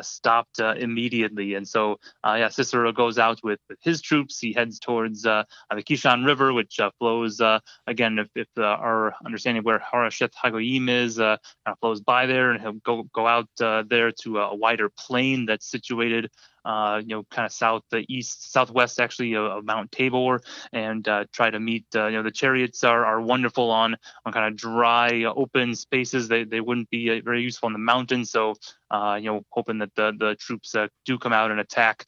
[0.02, 1.54] stopped immediately.
[1.54, 4.40] And so yeah, Sisera goes out with, with his troops.
[4.40, 9.60] He heads towards the Kishon River, which flows uh, again if, if uh, our understanding
[9.60, 11.38] of where Harosheth Hagoyim is uh,
[11.80, 16.30] flows by there and he'll go go out there to a wider plain that's situated
[16.68, 20.42] uh, you know, kind of south, the east, southwest actually of, of Mount Tabor,
[20.74, 21.86] and uh, try to meet.
[21.96, 23.96] Uh, you know, the chariots are, are wonderful on
[24.26, 26.28] on kind of dry, open spaces.
[26.28, 28.32] They they wouldn't be uh, very useful in the mountains.
[28.32, 28.56] So,
[28.92, 32.06] uh, you know, hoping that the the troops uh, do come out and attack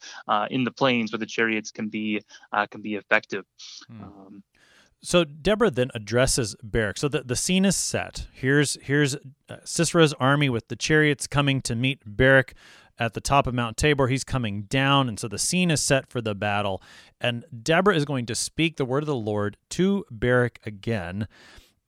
[0.50, 2.22] in the plains where the chariots can be
[2.70, 3.46] can be effective.
[3.88, 4.04] Hmm.
[4.04, 4.44] Um,
[5.02, 6.98] so Deborah then addresses Barak.
[6.98, 8.28] So the, the scene is set.
[8.34, 12.54] Here's here's uh, Sisera's army with the chariots coming to meet Barak
[12.98, 14.08] at the top of Mount Tabor.
[14.08, 16.82] He's coming down, and so the scene is set for the battle.
[17.22, 21.28] And Deborah is going to speak the word of the Lord to Barak again.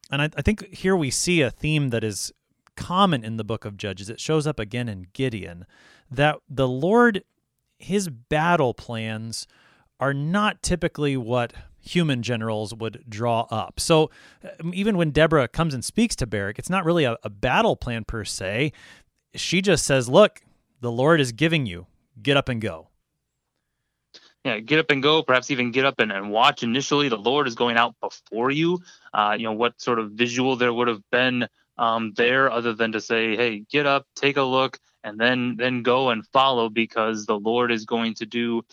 [0.09, 2.31] And I, I think here we see a theme that is
[2.77, 4.09] common in the book of Judges.
[4.09, 5.65] It shows up again in Gideon
[6.09, 7.23] that the Lord,
[7.77, 9.47] his battle plans
[10.01, 13.79] are not typically what human generals would draw up.
[13.79, 14.09] So
[14.59, 17.75] um, even when Deborah comes and speaks to Barak, it's not really a, a battle
[17.75, 18.73] plan per se.
[19.35, 20.41] She just says, Look,
[20.81, 21.85] the Lord is giving you.
[22.21, 22.89] Get up and go.
[24.43, 25.21] Yeah, get up and go.
[25.21, 26.63] Perhaps even get up and, and watch.
[26.63, 28.79] Initially, the Lord is going out before you.
[29.13, 32.91] Uh, you know what sort of visual there would have been um, there, other than
[32.93, 37.27] to say, "Hey, get up, take a look, and then then go and follow," because
[37.27, 38.63] the Lord is going to do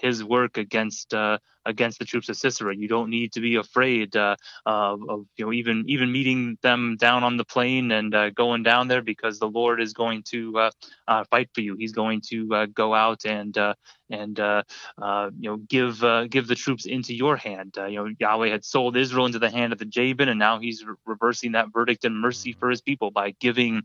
[0.00, 2.74] His work against uh, against the troops of Sisera.
[2.74, 6.96] You don't need to be afraid uh, of, of, you know even even meeting them
[6.98, 10.58] down on the plain and uh, going down there because the Lord is going to
[10.58, 10.70] uh,
[11.08, 11.76] uh fight for you.
[11.76, 13.74] He's going to uh, go out and uh,
[14.10, 16.00] and you know give
[16.30, 17.74] give the troops into your hand.
[17.76, 20.84] you know Yahweh had sold Israel into the hand of the Jabin, and now He's
[20.84, 23.82] re- reversing that verdict and mercy for His people by giving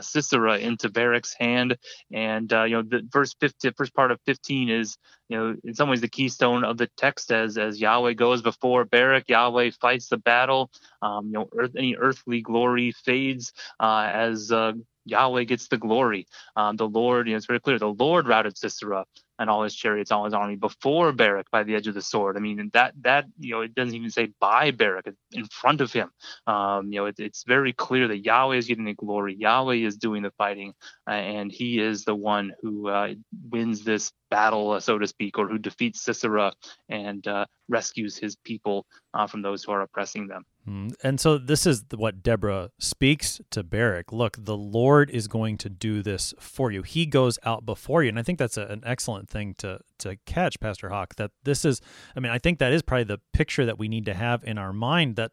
[0.00, 1.76] Sisera into Barak's hand.
[2.12, 5.88] And you know the first 50, first part of 15 is you know in some
[5.88, 10.08] ways the keystone of the text text as as Yahweh goes before Barak, Yahweh fights
[10.08, 10.70] the battle.
[11.02, 14.72] Um, you know, earth, any earthly glory fades uh, as uh,
[15.04, 16.26] Yahweh gets the glory.
[16.56, 17.78] Um, the Lord, you know, it's very clear.
[17.78, 19.04] The Lord routed Sisera
[19.38, 22.36] and all his chariots, all his army before Barak by the edge of the sword.
[22.36, 25.92] I mean, that that you know, it doesn't even say by Barak, in front of
[25.92, 26.10] him.
[26.46, 29.34] Um, you know, it, it's very clear that Yahweh is getting the glory.
[29.34, 30.74] Yahweh is doing the fighting,
[31.08, 33.14] uh, and He is the one who uh,
[33.50, 36.54] wins this battle, uh, so to speak, or who defeats Sisera
[36.88, 40.46] and uh, rescues his people uh, from those who are oppressing them.
[40.66, 44.10] Mm, and so this is what Deborah speaks to Barak.
[44.10, 46.82] Look, the Lord is going to do this for you.
[46.82, 50.16] He goes out before you, and I think that's a, an excellent thing to to
[50.24, 51.16] catch, Pastor Hawk.
[51.16, 51.82] That this is,
[52.16, 54.56] I mean, I think that is probably the picture that we need to have in
[54.56, 55.16] our mind.
[55.16, 55.32] That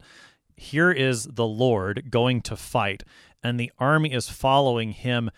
[0.57, 3.03] here is the Lord going to fight,
[3.41, 5.31] and the army is following him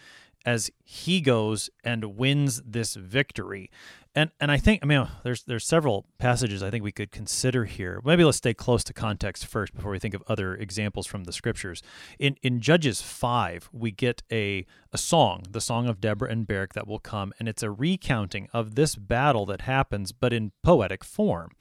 [0.46, 3.70] as he goes and wins this victory.
[4.14, 7.64] And and I think I mean there's there's several passages I think we could consider
[7.64, 8.02] here.
[8.04, 11.32] Maybe let's stay close to context first before we think of other examples from the
[11.32, 11.82] scriptures.
[12.20, 16.74] In in Judges 5, we get a a song, the song of Deborah and Barak
[16.74, 21.06] that will come and it's a recounting of this battle that happens but in poetic
[21.06, 21.52] form.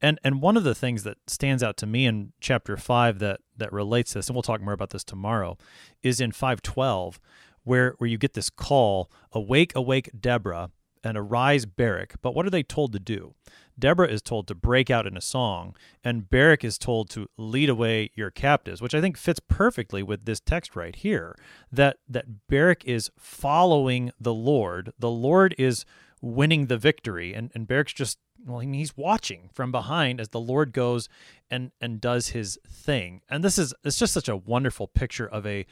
[0.00, 3.40] And and one of the things that stands out to me in chapter 5 that
[3.56, 5.58] that relates to this and we'll talk more about this tomorrow
[6.04, 7.18] is in 512
[7.68, 10.70] where where you get this call, awake awake Deborah
[11.04, 12.14] and arise Barak.
[12.22, 13.34] But what are they told to do?
[13.78, 17.68] Deborah is told to break out in a song, and Barak is told to lead
[17.68, 21.36] away your captives, which I think fits perfectly with this text right here.
[21.70, 24.92] That that Barak is following the Lord.
[24.98, 25.84] The Lord is
[26.20, 30.72] winning the victory, and and Barak's just well, he's watching from behind as the Lord
[30.72, 31.08] goes
[31.50, 33.20] and and does his thing.
[33.28, 35.66] And this is it's just such a wonderful picture of a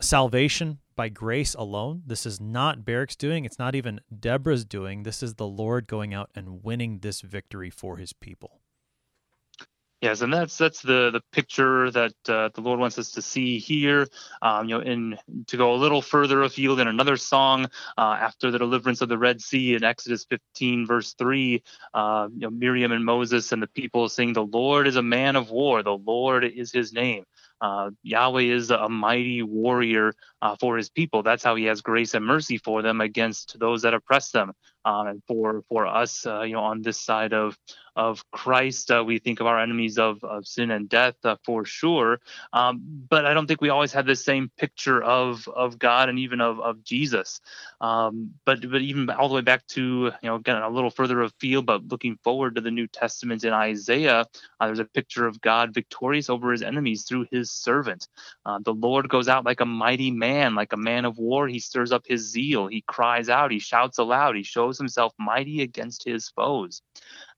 [0.00, 2.02] salvation by grace alone.
[2.06, 3.44] This is not Barak's doing.
[3.44, 5.02] It's not even Deborah's doing.
[5.02, 8.60] This is the Lord going out and winning this victory for his people.
[10.02, 13.58] Yes, and that's that's the the picture that uh, the Lord wants us to see
[13.58, 14.06] here.
[14.42, 17.64] Um, you know, in to go a little further afield in another song
[17.96, 21.62] uh, after the deliverance of the Red Sea in Exodus 15 verse 3,
[21.94, 25.34] uh, you know, Miriam and Moses and the people sing, "The Lord is a man
[25.34, 25.82] of war.
[25.82, 27.24] The Lord is His name."
[27.60, 31.22] Uh, Yahweh is a mighty warrior uh, for his people.
[31.22, 34.52] That's how he has grace and mercy for them against those that oppress them.
[34.86, 37.58] Um, and for for us, uh, you know, on this side of
[37.96, 41.64] of Christ, uh, we think of our enemies of, of sin and death uh, for
[41.64, 42.20] sure.
[42.52, 46.20] Um, but I don't think we always have the same picture of of God and
[46.20, 47.40] even of of Jesus.
[47.80, 51.20] Um, but but even all the way back to you know again a little further
[51.22, 54.24] afield, but looking forward to the New Testament in Isaiah,
[54.60, 58.06] uh, there's a picture of God victorious over his enemies through his servant.
[58.44, 61.48] the Lord goes out like a mighty man, like a man of war.
[61.48, 62.68] He stirs up his zeal.
[62.68, 63.50] He cries out.
[63.50, 64.36] He shouts aloud.
[64.36, 66.82] He shows himself mighty against his foes.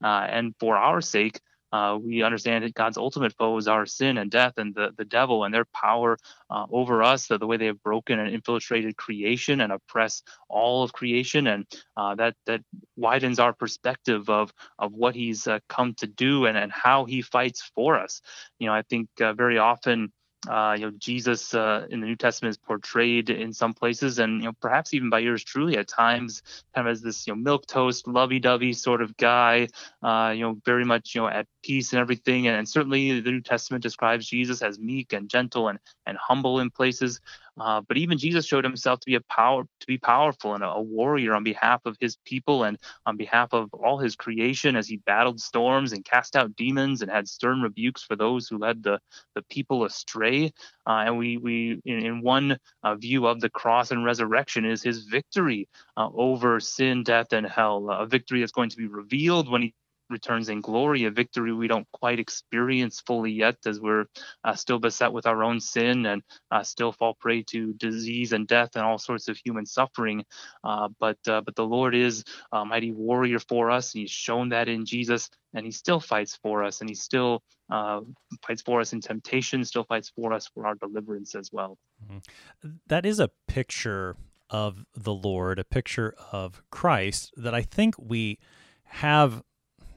[0.02, 1.40] Uh, and for our sake,
[1.72, 5.44] uh, we understand that God's ultimate foes are sin and death and the, the devil
[5.44, 6.16] and their power
[6.50, 10.82] uh, over us, the, the, way they have broken and infiltrated creation and oppress all
[10.82, 11.46] of creation.
[11.46, 11.66] And
[11.96, 12.62] uh, that that
[12.96, 17.20] widens our perspective of of what he's uh, come to do and, and how he
[17.20, 18.22] fights for us.
[18.58, 20.10] You know, I think uh, very often
[20.46, 24.40] uh, you know, Jesus uh, in the New Testament is portrayed in some places, and
[24.40, 26.42] you know, perhaps even by yours truly at times,
[26.74, 29.66] kind of as this you know milk toast, lovey-dovey sort of guy,
[30.02, 32.46] uh, you know, very much you know at peace and everything.
[32.46, 36.60] And, and, certainly the New Testament describes Jesus as meek and gentle and and humble
[36.60, 37.20] in places.
[37.60, 40.68] Uh, but even Jesus showed himself to be a power, to be powerful and a,
[40.68, 44.88] a, warrior on behalf of his people and on behalf of all his creation, as
[44.88, 48.82] he battled storms and cast out demons and had stern rebukes for those who led
[48.82, 48.98] the
[49.34, 50.52] the people astray.
[50.86, 54.82] Uh, and we we in, in one uh, view of the cross and resurrection is
[54.82, 59.48] his victory uh, over sin, death, and hell, a victory that's going to be revealed
[59.50, 59.74] when he
[60.10, 64.06] returns in glory, a victory we don't quite experience fully yet, as we're
[64.44, 68.46] uh, still beset with our own sin and uh, still fall prey to disease and
[68.46, 70.24] death and all sorts of human suffering.
[70.64, 73.94] Uh, but uh, but the Lord is a mighty warrior for us.
[73.94, 77.42] And he's shown that in Jesus, and He still fights for us, and He still
[77.70, 78.00] uh,
[78.46, 81.78] fights for us in temptation, still fights for us for our deliverance as well.
[82.04, 82.68] Mm-hmm.
[82.86, 84.16] That is a picture
[84.50, 88.38] of the Lord, a picture of Christ that I think we
[88.84, 89.42] have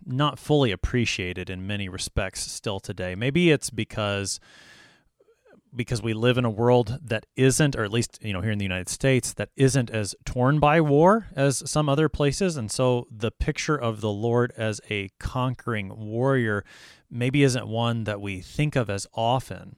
[0.06, 3.16] not fully appreciated in many respects still today.
[3.16, 4.40] Maybe it's because
[5.74, 8.58] because we live in a world that isn't or at least you know here in
[8.58, 13.08] the United States that isn't as torn by war as some other places and so
[13.10, 16.66] the picture of the Lord as a conquering warrior
[17.10, 19.78] maybe isn't one that we think of as often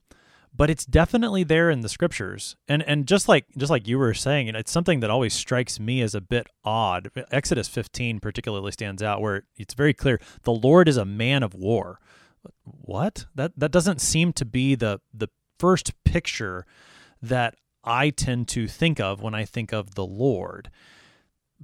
[0.56, 2.56] but it's definitely there in the scriptures.
[2.68, 6.02] And and just like just like you were saying, it's something that always strikes me
[6.02, 7.10] as a bit odd.
[7.32, 11.54] Exodus 15 particularly stands out where it's very clear the Lord is a man of
[11.54, 12.00] war.
[12.64, 13.26] What?
[13.36, 16.66] That that doesn't seem to be the the first picture
[17.22, 20.70] that I tend to think of when I think of the Lord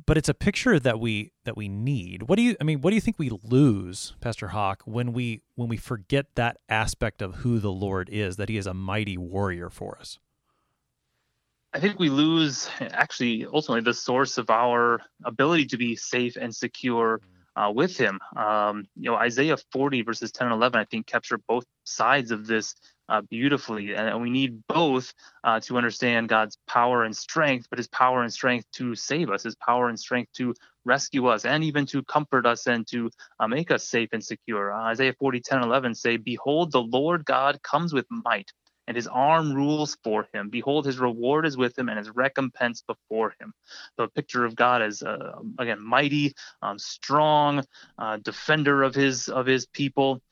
[0.06, 2.24] but it's a picture that we that we need.
[2.24, 5.42] What do you I mean, what do you think we lose, Pastor Hawk, when we
[5.56, 9.18] when we forget that aspect of who the Lord is, that he is a mighty
[9.18, 10.20] warrior for us?
[11.74, 16.56] I think we lose actually ultimately the source of our ability to be safe and
[16.56, 17.22] secure
[17.56, 18.20] uh, with him.
[18.36, 22.48] Um, you know, Isaiah 40 verses 10 and 11, I think capture both sides of
[22.48, 22.74] this
[23.10, 23.96] uh, beautifully.
[23.96, 28.32] And we need both uh, to understand God's power and strength, but his power and
[28.32, 30.54] strength to save us, his power and strength to
[30.86, 34.74] rescue us, and even to comfort us and to uh, make us safe and secure.
[34.74, 38.52] Uh, Isaiah 40, 10, 11 say, Behold, the Lord God comes with might.
[38.88, 40.50] And his arm rules for him.
[40.50, 43.54] Behold, his reward is with him, and his recompense before him.
[43.96, 46.34] So, a picture of God as uh, again mighty,
[46.64, 47.64] um, strong,
[48.00, 50.24] uh, defender of his of his people,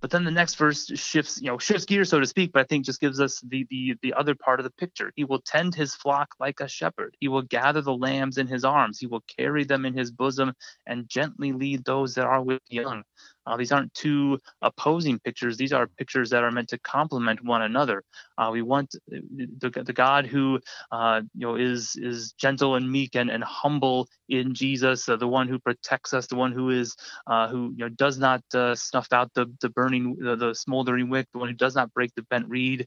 [0.00, 2.64] but then the next verse shifts, you know, shifts gears, so to speak, but I
[2.64, 5.12] think just gives us the the the other part of the picture.
[5.14, 7.16] He will tend his flock like a shepherd.
[7.20, 8.98] He will gather the lambs in his arms.
[8.98, 10.54] He will carry them in his bosom
[10.86, 13.02] and gently lead those that are with young.
[13.46, 15.56] Uh, these aren't two opposing pictures.
[15.56, 18.02] These are pictures that are meant to complement one another.
[18.38, 20.60] Uh, we want the, the God who
[20.92, 25.28] uh, you know is is gentle and meek and, and humble in Jesus, uh, the
[25.28, 26.94] one who protects us, the one who is
[27.26, 31.10] uh, who you know does not uh, snuff out the the burning the, the smoldering
[31.10, 32.86] wick, the one who does not break the bent reed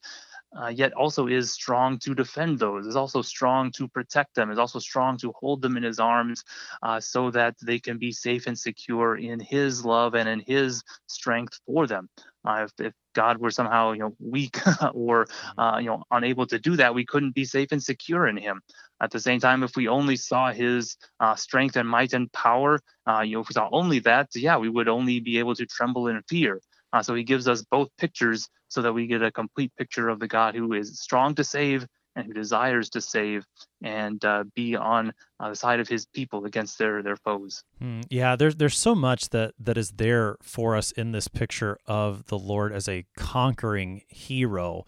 [0.61, 4.59] uh, yet also is strong to defend those, is also strong to protect them, is
[4.59, 6.43] also strong to hold them in his arms
[6.81, 10.83] uh, so that they can be safe and secure in his love and in his
[11.07, 12.09] strength for them.
[12.45, 14.57] Uh, if, if, God were somehow you know weak
[14.95, 15.59] or mm-hmm.
[15.59, 18.61] uh, you know unable to do that, we couldn't be safe and secure in Him.
[18.99, 22.79] At the same time, if we only saw His uh, strength and might and power,
[23.07, 25.67] uh, you know, if we saw only that, yeah, we would only be able to
[25.67, 26.59] tremble in fear.
[26.93, 30.19] Uh, so he gives us both pictures so that we get a complete picture of
[30.19, 31.85] the God who is strong to save
[32.15, 33.43] and who desires to save
[33.81, 37.63] and uh, be on uh, the side of his people against their their foes.
[37.81, 41.77] Mm, yeah, there's there's so much that that is there for us in this picture
[41.87, 44.85] of the Lord as a conquering hero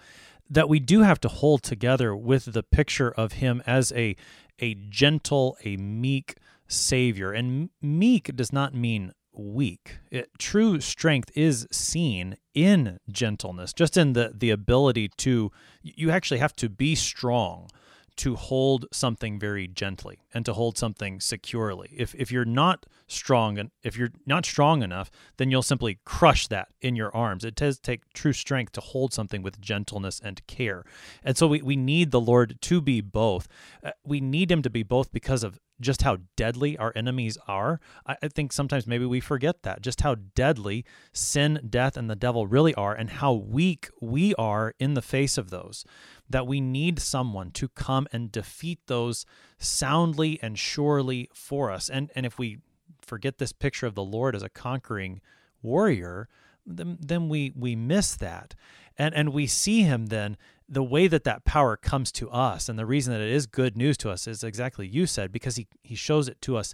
[0.50, 4.16] that we do have to hold together with the picture of him as a
[4.60, 6.36] a gentle, a meek
[6.68, 7.32] savior.
[7.32, 9.98] And meek does not mean weak.
[10.12, 16.40] It, true strength is seen in gentleness, just in the the ability to you actually
[16.40, 17.70] have to be strong
[18.18, 21.90] to hold something very gently and to hold something securely.
[21.96, 26.48] If if you're not strong and if you're not strong enough, then you'll simply crush
[26.48, 27.44] that in your arms.
[27.44, 30.86] It does take true strength to hold something with gentleness and care.
[31.24, 33.48] And so we, we need the Lord to be both.
[33.84, 37.80] Uh, we need him to be both because of just how deadly our enemies are.
[38.06, 42.16] I, I think sometimes maybe we forget that, just how deadly sin, death, and the
[42.16, 45.86] devil really are, and how weak we are in the face of those.
[46.30, 49.26] That we need someone to come and defeat those
[49.58, 51.90] soundly and surely for us.
[51.90, 52.60] And, and if we
[53.02, 55.22] forget this picture of the Lord as a conquering
[55.62, 56.28] warrior,
[56.66, 58.56] then, then we, we miss that.
[58.98, 60.38] And, and we see him then
[60.68, 63.78] the way that that power comes to us and the reason that it is good
[63.78, 66.74] news to us is exactly you said because he, he shows it to us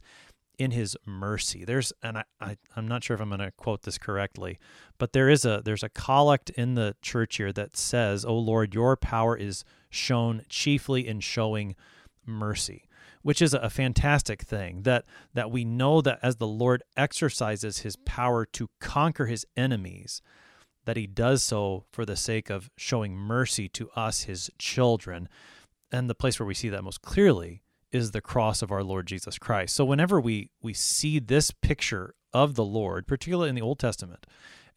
[0.58, 1.66] in his mercy.
[1.66, 4.60] There's and I, I i'm not sure if i'm going to quote this correctly
[5.00, 8.74] but there is a there's a collect in the church here that says oh lord
[8.74, 11.76] your power is shown chiefly in showing
[12.26, 12.88] mercy
[13.24, 17.96] which is a fantastic thing that that we know that as the lord exercises his
[17.96, 20.22] power to conquer his enemies
[20.86, 25.30] that he does so for the sake of showing mercy to us, his children.
[25.92, 29.06] And the place where we see that most clearly is the cross of our Lord
[29.06, 29.76] Jesus Christ.
[29.76, 34.26] So whenever we, we see this picture of the Lord, particularly in the Old Testament,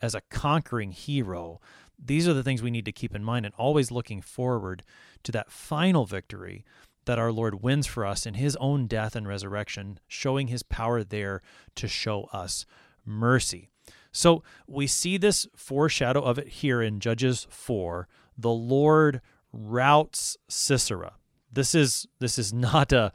[0.03, 1.61] as a conquering hero,
[1.99, 4.83] these are the things we need to keep in mind and always looking forward
[5.23, 6.65] to that final victory
[7.05, 11.05] that our Lord wins for us in his own death and resurrection, showing his power
[11.05, 11.43] there
[11.77, 12.67] to show us
[13.05, 13.71] mercy.
[14.15, 18.09] So we see this foreshadow of it here in Judges 4.
[18.39, 19.21] The Lord
[19.53, 21.15] routs Sisera.
[21.53, 23.13] This is this is not a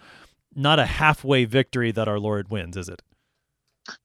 [0.56, 3.02] not a halfway victory that our Lord wins, is it?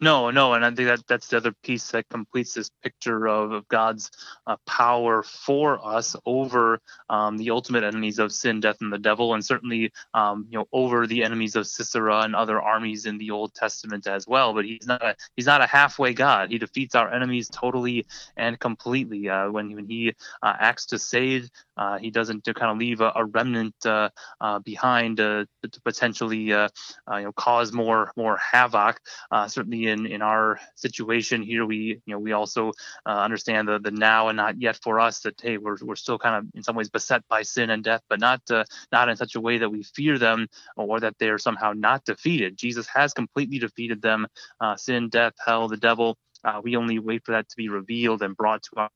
[0.01, 3.53] No, no, and I think that that's the other piece that completes this picture of,
[3.53, 4.11] of God's
[4.47, 9.35] uh, power for us over um, the ultimate enemies of sin, death, and the devil,
[9.35, 13.31] and certainly um, you know over the enemies of Sisera and other armies in the
[13.31, 14.55] Old Testament as well.
[14.55, 16.51] But he's not a he's not a halfway God.
[16.51, 18.07] He defeats our enemies totally
[18.37, 19.29] and completely.
[19.29, 23.13] Uh, when when he uh, acts to save, uh, he doesn't kind of leave a,
[23.15, 24.09] a remnant uh,
[24.41, 25.47] uh, behind to
[25.85, 26.69] potentially you
[27.09, 29.01] know cause more more havoc.
[29.49, 32.73] certainly certainly in in our situation here, we you know we also
[33.07, 36.19] uh, understand the the now and not yet for us that hey we're we're still
[36.19, 39.17] kind of in some ways beset by sin and death, but not uh, not in
[39.17, 40.47] such a way that we fear them
[40.77, 42.57] or that they are somehow not defeated.
[42.57, 44.27] Jesus has completely defeated them,
[44.61, 46.17] uh, sin, death, hell, the devil.
[46.45, 48.91] Uh, we only wait for that to be revealed and brought to us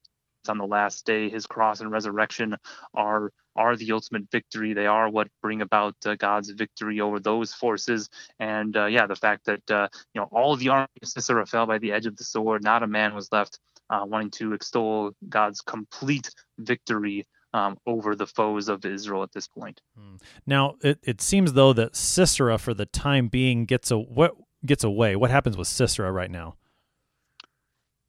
[0.49, 1.29] on the last day.
[1.29, 2.57] His cross and resurrection
[2.95, 4.73] are are the ultimate victory.
[4.73, 8.09] They are what bring about uh, God's victory over those forces.
[8.39, 11.67] And uh, yeah, the fact that uh, you know all the army of Sisera fell
[11.67, 13.59] by the edge of the sword, not a man was left
[13.91, 17.27] uh, wanting to extol God's complete victory.
[17.55, 19.81] Um, over the foes of Israel at this point.
[19.99, 20.17] Hmm.
[20.47, 24.37] Now, it, it seems though that Sisera, for the time being, gets a what
[24.67, 25.17] gets away.
[25.17, 26.57] What happens with Sisera right now?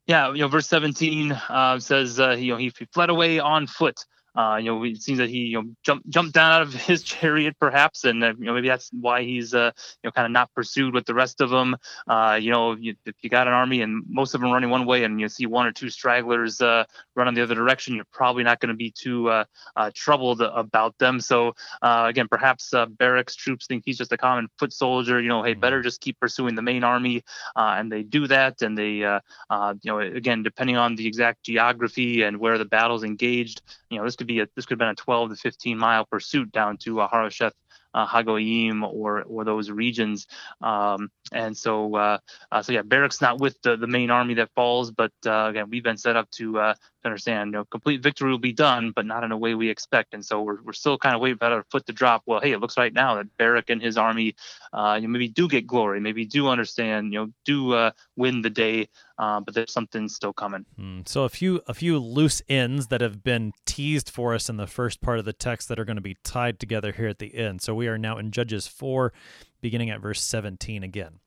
[0.10, 3.68] Yeah, you know, verse 17 uh, says, uh, you know, he, he fled away on
[3.68, 4.05] foot.
[4.39, 7.03] Uh, you know, it seems that he you know jumped jumped down out of his
[7.03, 9.71] chariot perhaps, and uh, you know maybe that's why he's uh,
[10.01, 11.75] you know kind of not pursued with the rest of them.
[12.07, 14.85] Uh, you know, you, if you got an army and most of them running one
[14.85, 16.85] way, and you see one or two stragglers uh,
[17.15, 19.43] run the other direction, you're probably not going to be too uh,
[19.75, 21.19] uh, troubled about them.
[21.19, 25.19] So uh, again, perhaps uh, Barak's troops think he's just a common foot soldier.
[25.19, 25.83] You know, hey, better mm-hmm.
[25.83, 27.23] just keep pursuing the main army,
[27.55, 29.19] uh, and they do that, and they uh,
[29.49, 33.97] uh, you know again depending on the exact geography and where the battle's engaged, you
[33.97, 36.51] know this could be a this could have been a 12 to 15 mile pursuit
[36.51, 37.53] down to uh, Harosheth
[37.93, 40.27] uh, Hagoyim or or those regions.
[40.61, 42.17] Um, and so uh,
[42.51, 45.69] uh, so yeah, Barak's not with the, the main army that falls, but uh, again,
[45.69, 46.73] we've been set up to uh,
[47.04, 49.70] to understand, you know, complete victory will be done, but not in a way we
[49.70, 50.14] expect.
[50.14, 52.24] And so we're, we're still kind of waiting for our foot to drop.
[52.26, 54.36] Well, hey, it looks right now that Barak and his army,
[54.74, 58.41] uh, you know, maybe do get glory, maybe do understand, you know, do uh, win
[58.41, 60.66] the day, uh, but there's something still coming.
[60.80, 64.58] Mm, so a few a few loose ends that have been teased for us in
[64.58, 67.20] the first part of the text that are going to be tied together here at
[67.20, 67.62] the end.
[67.62, 69.14] So we are now in Judges four,
[69.62, 71.20] beginning at verse 17 again.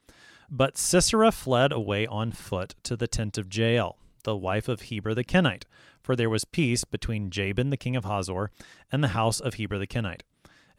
[0.51, 5.14] But Sisera fled away on foot to the tent of Jael the wife of Heber
[5.14, 5.66] the Kenite,
[6.01, 8.51] for there was peace between Jabin the king of Hazor
[8.91, 10.25] and the house of Heber the Kenite.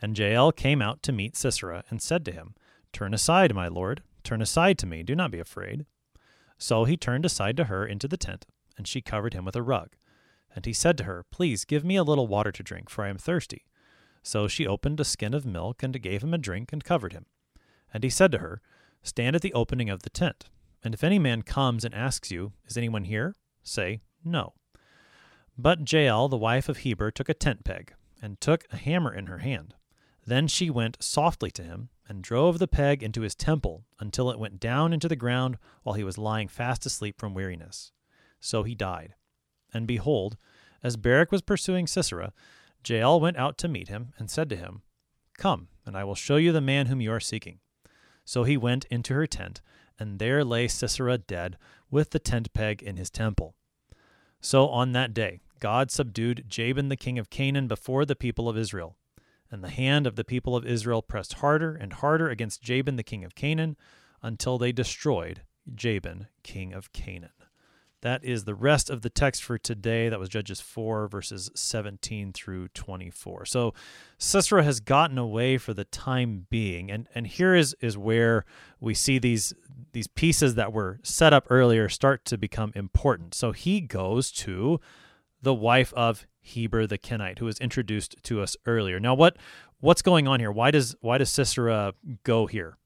[0.01, 2.55] And Jael came out to meet Sisera and said to him,
[2.91, 5.85] Turn aside, my lord, turn aside to me, do not be afraid.
[6.57, 8.45] So he turned aside to her into the tent,
[8.77, 9.95] and she covered him with a rug.
[10.55, 13.09] And he said to her, Please give me a little water to drink, for I
[13.09, 13.65] am thirsty.
[14.21, 17.25] So she opened a skin of milk and gave him a drink and covered him.
[17.93, 18.61] And he said to her,
[19.01, 20.45] Stand at the opening of the tent.
[20.83, 23.35] And if any man comes and asks you, Is anyone here?
[23.63, 24.53] say, No.
[25.57, 29.27] But Jael, the wife of Heber, took a tent peg, and took a hammer in
[29.27, 29.75] her hand.
[30.25, 34.39] Then she went softly to him and drove the peg into his temple until it
[34.39, 37.91] went down into the ground while he was lying fast asleep from weariness.
[38.39, 39.15] So he died.
[39.73, 40.37] And behold,
[40.83, 42.33] as Barak was pursuing Sisera,
[42.85, 44.81] Jael went out to meet him and said to him,
[45.37, 47.59] Come, and I will show you the man whom you are seeking.
[48.25, 49.61] So he went into her tent,
[49.99, 51.57] and there lay Sisera dead,
[51.89, 53.55] with the tent peg in his temple.
[54.41, 58.57] So on that day, God subdued Jabin the king of Canaan before the people of
[58.57, 58.97] Israel.
[59.49, 63.03] And the hand of the people of Israel pressed harder and harder against Jabin the
[63.03, 63.77] king of Canaan,
[64.21, 65.41] until they destroyed
[65.73, 67.31] Jabin king of Canaan.
[68.03, 70.09] That is the rest of the text for today.
[70.09, 73.45] That was Judges 4, verses 17 through 24.
[73.45, 73.73] So
[74.17, 76.91] Sisera has gotten away for the time being.
[76.91, 78.43] And, and here is, is where
[78.81, 79.53] we see these,
[79.93, 83.33] these pieces that were set up earlier start to become important.
[83.35, 84.81] So he goes to
[85.41, 88.99] the wife of Heber the Kenite, who was introduced to us earlier.
[88.99, 89.37] Now, what
[89.79, 90.51] what's going on here?
[90.51, 91.93] Why does why does Sisera
[92.23, 92.77] go here?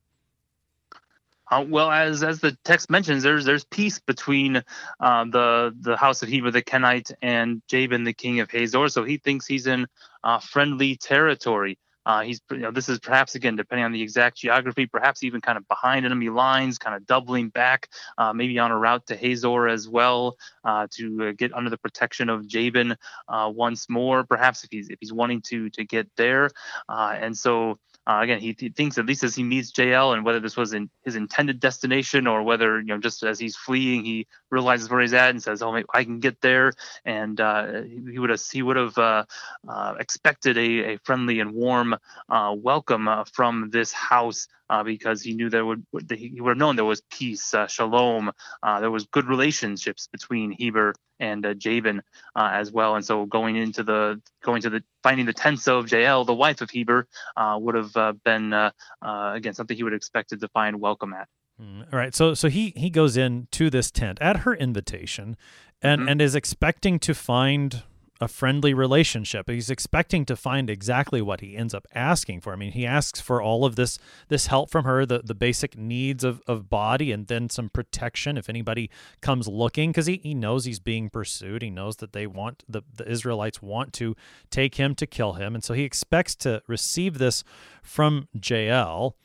[1.49, 4.57] Uh, well, as as the text mentions, there's there's peace between
[4.99, 8.89] uh, the the house of Heber the Kenite and Jabin the king of Hazor.
[8.89, 9.87] So he thinks he's in
[10.23, 11.77] uh, friendly territory.
[12.05, 15.39] Uh, he's you know this is perhaps again depending on the exact geography, perhaps even
[15.39, 19.15] kind of behind enemy lines, kind of doubling back, uh, maybe on a route to
[19.15, 20.35] Hazor as well
[20.65, 22.95] uh, to get under the protection of Jabin
[23.29, 24.25] once more.
[24.25, 26.49] Perhaps if he's if he's wanting to to get there,
[26.89, 27.77] and so
[28.07, 30.71] uh, again, he, he, thinks at least as he meets Jael and whether this was
[30.71, 35.01] in his intended destination or whether you know just as he's fleeing, he realizes where
[35.01, 36.71] he's at and says, "Oh, I can get there."
[37.03, 39.25] And uh, he would have he would have uh,
[39.67, 41.97] uh, expected a, a friendly and warm
[42.29, 46.57] uh, welcome uh, from this house uh, because he knew there would he would have
[46.57, 48.31] known there was peace, uh, shalom.
[48.61, 52.01] Uh, there was good relationships between Heber and uh, Jabin
[52.35, 52.95] uh, as well.
[52.95, 56.61] And so going into the going to the finding the tents of Jael, the wife
[56.61, 58.53] of Heber, uh, would have been
[59.01, 61.27] again something he would have expected to find welcome at.
[61.61, 62.13] Mm, all right.
[62.13, 65.37] So so he he goes in to this tent at her invitation,
[65.81, 66.09] and mm-hmm.
[66.09, 67.83] and is expecting to find
[68.19, 69.49] a friendly relationship.
[69.49, 72.53] He's expecting to find exactly what he ends up asking for.
[72.53, 75.77] I mean, he asks for all of this this help from her, the, the basic
[75.77, 78.89] needs of, of body and then some protection if anybody
[79.21, 81.61] comes looking, because he, he knows he's being pursued.
[81.61, 84.15] He knows that they want the, the Israelites want to
[84.49, 85.53] take him to kill him.
[85.55, 87.43] And so he expects to receive this
[87.83, 89.15] from Jael.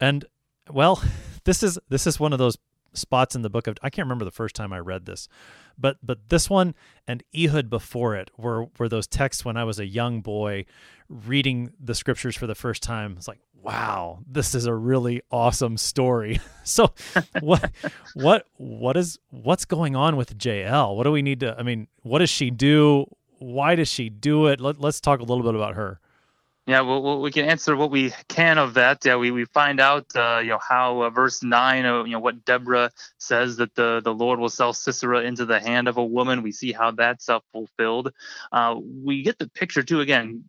[0.00, 0.24] And
[0.70, 1.02] well,
[1.44, 2.56] this is this is one of those
[2.94, 5.28] spots in the book of I can't remember the first time I read this,
[5.78, 6.74] but but this one
[7.06, 10.64] and Ehud before it were were those texts when I was a young boy
[11.08, 13.14] reading the scriptures for the first time.
[13.16, 16.40] It's like, wow, this is a really awesome story.
[16.64, 16.92] so
[17.40, 17.70] what
[18.14, 20.96] what what is what's going on with Jael?
[20.96, 23.06] What do we need to I mean, what does she do?
[23.38, 24.60] Why does she do it?
[24.60, 25.98] Let, let's talk a little bit about her.
[26.66, 29.04] Yeah, well, we can answer what we can of that.
[29.04, 32.20] Yeah, we, we find out, uh, you know, how uh, verse nine, uh, you know,
[32.20, 36.04] what Deborah says that the the Lord will sell Sisera into the hand of a
[36.04, 36.42] woman.
[36.42, 38.12] We see how that's uh, fulfilled.
[38.52, 40.00] Uh, we get the picture too.
[40.00, 40.44] Again,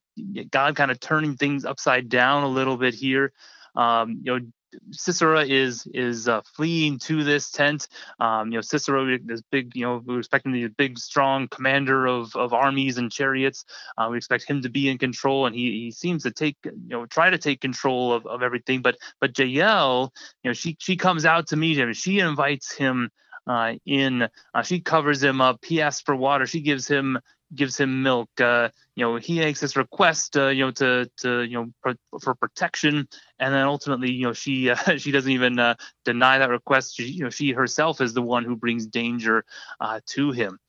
[0.51, 3.33] God kind of turning things upside down a little bit here.
[3.75, 4.45] Um, you know,
[4.91, 7.87] Sisera is is uh, fleeing to this tent.
[8.19, 12.05] Um, you know, Sisera, this big, you know, we are expecting the big, strong commander
[12.05, 13.65] of, of armies and chariots.
[13.97, 16.73] Uh, we expect him to be in control, and he, he seems to take, you
[16.89, 18.81] know, try to take control of, of everything.
[18.81, 20.13] But but Jael,
[20.43, 21.93] you know, she she comes out to meet him.
[21.93, 23.09] She invites him
[23.47, 24.27] uh, in.
[24.53, 25.63] Uh, she covers him up.
[25.65, 26.45] He asks for water.
[26.45, 27.19] She gives him
[27.55, 28.29] gives him milk.
[28.39, 31.95] Uh, you know, he makes this request, uh, you know, to to you know for,
[32.21, 33.07] for, protection,
[33.39, 35.75] and then ultimately, you know, she uh, she doesn't even uh,
[36.05, 36.95] deny that request.
[36.95, 39.45] She, you know, she herself is the one who brings danger
[39.79, 40.59] uh, to him.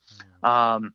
[0.42, 0.48] Mm.
[0.48, 0.94] Um,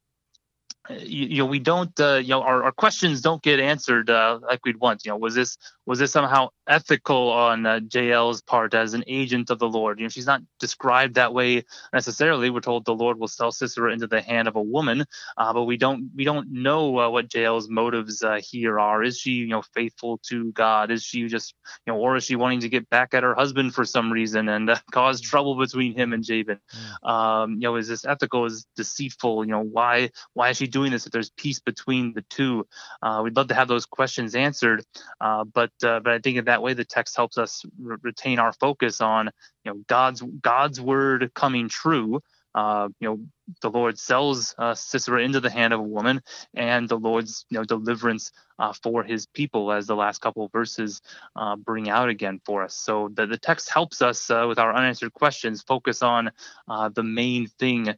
[0.89, 4.65] you, you, know, we don't, uh, you know, our, our questions don't get answered like
[4.65, 5.05] we'd want.
[5.05, 5.55] You know, was this
[5.89, 9.97] was this somehow ethical on uh, Jael's part as an agent of the Lord?
[9.97, 12.51] You know, she's not described that way necessarily.
[12.51, 15.03] We're told the Lord will sell Sisera into the hand of a woman,
[15.35, 19.01] uh, but we don't we don't know uh, what Jael's motives uh, here are.
[19.01, 20.91] Is she you know faithful to God?
[20.91, 21.55] Is she just
[21.87, 24.47] you know, or is she wanting to get back at her husband for some reason
[24.47, 26.59] and uh, cause trouble between him and Jabin?
[27.03, 27.09] Mm.
[27.09, 28.45] Um, you know, is this ethical?
[28.45, 29.43] Is deceitful?
[29.43, 32.67] You know, why why is she doing this if there's peace between the two?
[33.01, 34.83] Uh, we'd love to have those questions answered,
[35.19, 38.53] but uh, but I think in that way the text helps us re- retain our
[38.53, 39.29] focus on
[39.63, 42.21] you know God's God's word coming true,
[42.55, 43.19] uh, you know,
[43.61, 46.21] the Lord sells uh, Sisera into the hand of a woman,
[46.53, 50.51] and the Lord's you know deliverance uh, for His people, as the last couple of
[50.51, 51.01] verses
[51.35, 52.75] uh, bring out again for us.
[52.75, 56.31] So the, the text helps us uh, with our unanswered questions focus on
[56.67, 57.93] the main thing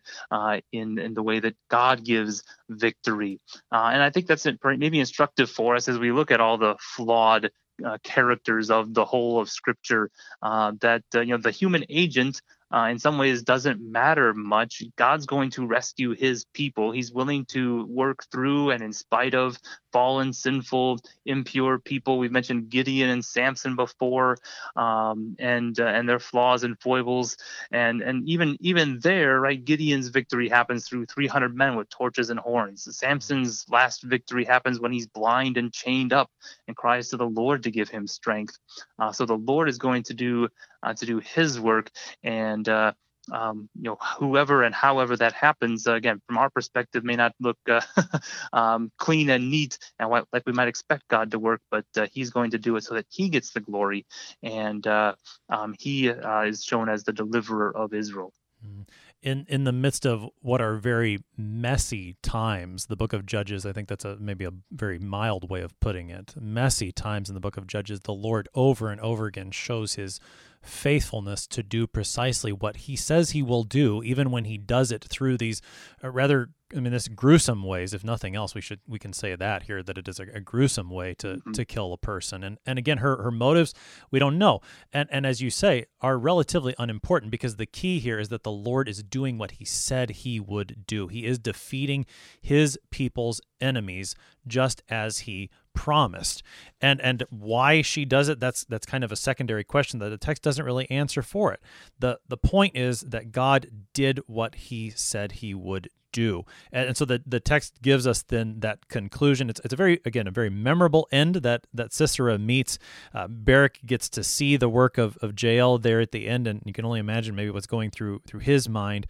[0.71, 3.39] in in the way that God gives victory,
[3.71, 7.51] and I think that's maybe instructive for us as we look at all the flawed
[7.85, 10.09] uh, characters of the whole of Scripture.
[10.41, 12.41] Uh, that uh, you know the human agent
[12.73, 14.83] uh, in some ways doesn't matter much.
[14.95, 16.91] God's going to rescue his people.
[16.91, 19.57] He's willing to work through and in spite of
[19.91, 22.17] fallen, sinful, impure people.
[22.17, 24.37] We've mentioned Gideon and Samson before,
[24.75, 27.37] um, and uh, and their flaws and foibles,
[27.71, 29.63] and and even even there, right?
[29.63, 32.87] Gideon's victory happens through 300 men with torches and horns.
[32.97, 36.29] Samson's last victory happens when he's blind and chained up
[36.67, 38.57] and cries to the Lord to give him strength.
[38.99, 40.47] Uh, so the Lord is going to do
[40.83, 41.91] uh, to do His work,
[42.23, 42.93] and uh,
[43.31, 47.33] um, you know whoever and however that happens uh, again from our perspective may not
[47.39, 47.81] look uh,
[48.53, 52.07] um, clean and neat and what, like we might expect god to work but uh,
[52.11, 54.05] he's going to do it so that he gets the glory.
[54.43, 55.15] And uh,
[55.49, 58.33] um, he is shown as the deliverer of israel.
[58.65, 58.81] Mm-hmm.
[59.23, 63.71] In in the midst of what are very messy times the book of judges i
[63.71, 66.33] think that's a maybe a very mild way of putting it.
[66.39, 70.19] Messy times in the book of judges the lord over and over again shows his
[70.61, 75.03] faithfulness to do precisely what he says he will do, even when he does it
[75.03, 75.61] through these
[76.03, 77.93] uh, rather I mean, this gruesome ways.
[77.93, 80.39] If nothing else, we should we can say that here that it is a, a
[80.39, 81.51] gruesome way to mm-hmm.
[81.51, 82.43] to kill a person.
[82.43, 83.73] And and again, her her motives
[84.09, 84.61] we don't know.
[84.93, 88.51] And and as you say, are relatively unimportant because the key here is that the
[88.51, 91.07] Lord is doing what He said He would do.
[91.07, 92.05] He is defeating
[92.41, 94.15] His people's enemies
[94.47, 96.43] just as He promised.
[96.79, 100.17] And and why she does it that's that's kind of a secondary question that the
[100.17, 101.61] text doesn't really answer for it.
[101.99, 106.43] The the point is that god did what he said he would do.
[106.71, 109.49] And, and so the the text gives us then that conclusion.
[109.49, 112.77] It's, it's a very again a very memorable end that that sisera meets.
[113.13, 116.61] Uh, barak gets to see the work of of jael there at the end and
[116.65, 119.07] you can only imagine maybe what's going through through his mind.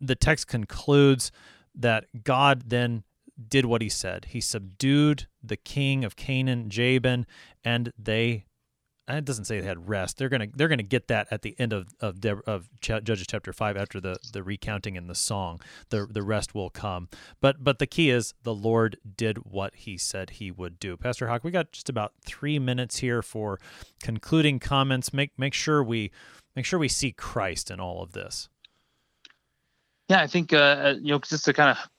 [0.00, 1.30] The text concludes
[1.74, 3.04] that god then
[3.48, 4.26] did what he said.
[4.26, 7.26] He subdued the king of Canaan, Jabin,
[7.64, 8.46] and they.
[9.08, 10.16] It doesn't say they had rest.
[10.16, 13.26] They're gonna they're gonna get that at the end of of, De- of Ch- Judges
[13.28, 15.60] chapter five after the the recounting in the song.
[15.90, 17.08] The the rest will come.
[17.40, 20.96] But but the key is the Lord did what He said He would do.
[20.96, 23.58] Pastor Hawk, we got just about three minutes here for
[24.00, 25.12] concluding comments.
[25.12, 26.12] Make make sure we
[26.54, 28.48] make sure we see Christ in all of this.
[30.08, 31.90] Yeah, I think uh, uh you know just to kind of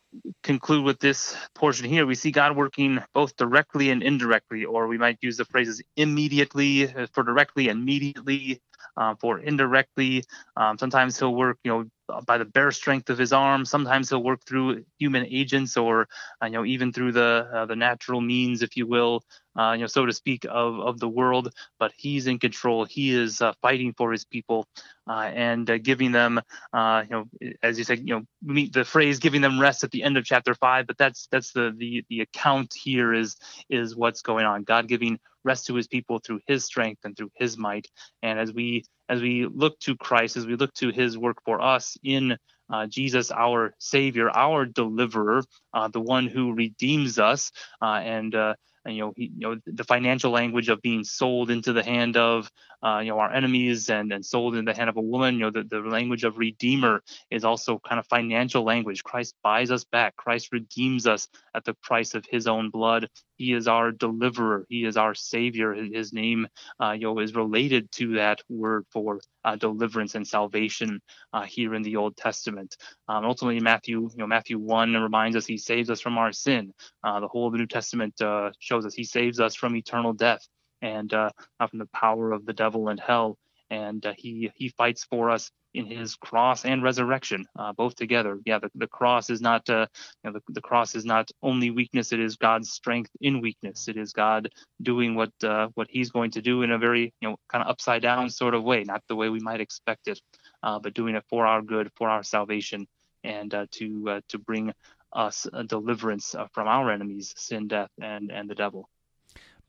[0.43, 4.97] conclude with this portion here, we see God working both directly and indirectly, or we
[4.97, 8.61] might use the phrases immediately uh, for directly and mediately
[8.97, 10.23] uh, for indirectly.
[10.57, 11.85] Um, sometimes he'll work, you know,
[12.27, 13.65] by the bare strength of his arm.
[13.65, 16.07] Sometimes he'll work through human agents, or
[16.41, 19.23] uh, you know, even through the uh, the natural means, if you will,
[19.57, 21.53] uh, you know, so to speak, of of the world.
[21.79, 22.85] But he's in control.
[22.85, 24.67] He is uh, fighting for his people
[25.07, 26.41] uh, and giving them,
[26.73, 26.79] you
[27.09, 27.25] know,
[27.61, 30.25] as you said, you know, meet the phrase "giving them rest" at the end of
[30.25, 30.87] chapter five.
[30.87, 33.37] But that's that's the the the account here is
[33.69, 34.63] is what's going on.
[34.63, 37.87] God giving rest to his people through his strength and through his might.
[38.21, 41.61] And as we as we look to Christ, as we look to his work for
[41.61, 42.37] us in
[42.71, 48.53] uh, Jesus, our Savior, our deliverer, uh, the one who redeems us, uh, and uh,
[48.85, 52.49] you know, he, you know, the financial language of being sold into the hand of,
[52.83, 55.35] uh, you know, our enemies and and sold in the hand of a woman.
[55.35, 59.03] You know, the, the language of redeemer is also kind of financial language.
[59.03, 60.15] Christ buys us back.
[60.17, 63.09] Christ redeems us at the price of His own blood.
[63.37, 64.65] He is our deliverer.
[64.69, 65.73] He is our savior.
[65.73, 66.47] His name,
[66.81, 71.01] uh, you know, is related to that word for uh, deliverance and salvation
[71.33, 72.77] uh, here in the Old Testament.
[73.07, 76.73] Um, ultimately, Matthew, you know, Matthew one reminds us He saves us from our sin.
[77.03, 80.13] Uh, the whole of the New Testament uh, shows us He saves us from eternal
[80.13, 80.47] death
[80.83, 81.31] and uh,
[81.69, 83.37] from the power of the devil and hell.
[83.69, 88.37] And uh, he he fights for us in his cross and resurrection, uh, both together.
[88.45, 89.87] Yeah, the, the cross is not uh,
[90.23, 93.87] you know, the, the cross is not only weakness; it is God's strength in weakness.
[93.87, 94.49] It is God
[94.83, 97.69] doing what uh, what He's going to do in a very you know kind of
[97.71, 100.21] upside down sort of way, not the way we might expect it,
[100.61, 102.85] uh, but doing it for our good, for our salvation,
[103.23, 104.71] and uh, to uh, to bring
[105.13, 108.89] us deliverance from our enemies, sin, death, and and the devil.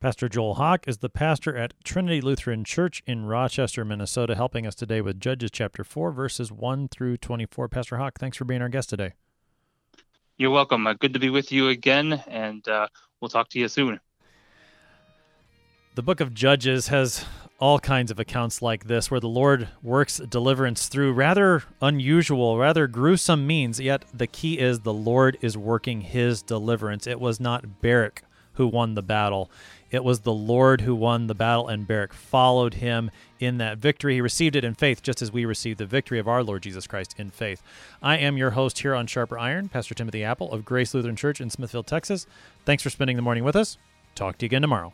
[0.04, 4.74] Pastor Joel Hawk is the pastor at Trinity Lutheran Church in Rochester, Minnesota, helping us
[4.74, 7.70] today with Judges chapter 4, verses 1 through 24.
[7.70, 9.14] Pastor Hawk, thanks for being our guest today.
[10.36, 10.86] You're welcome.
[10.86, 12.86] Uh, good to be with you again, and uh,
[13.22, 13.98] we'll talk to you soon.
[15.94, 17.24] The book of Judges has
[17.58, 22.86] all kinds of accounts like this where the Lord works deliverance through rather unusual, rather
[22.86, 27.06] gruesome means, yet the key is the Lord is working his deliverance.
[27.06, 28.22] It was not Barak
[28.54, 29.50] who won the battle.
[29.94, 34.14] It was the Lord who won the battle, and Barak followed him in that victory.
[34.14, 36.88] He received it in faith, just as we received the victory of our Lord Jesus
[36.88, 37.62] Christ in faith.
[38.02, 41.40] I am your host here on Sharper Iron, Pastor Timothy Apple of Grace Lutheran Church
[41.40, 42.26] in Smithville, Texas.
[42.64, 43.78] Thanks for spending the morning with us.
[44.16, 44.92] Talk to you again tomorrow.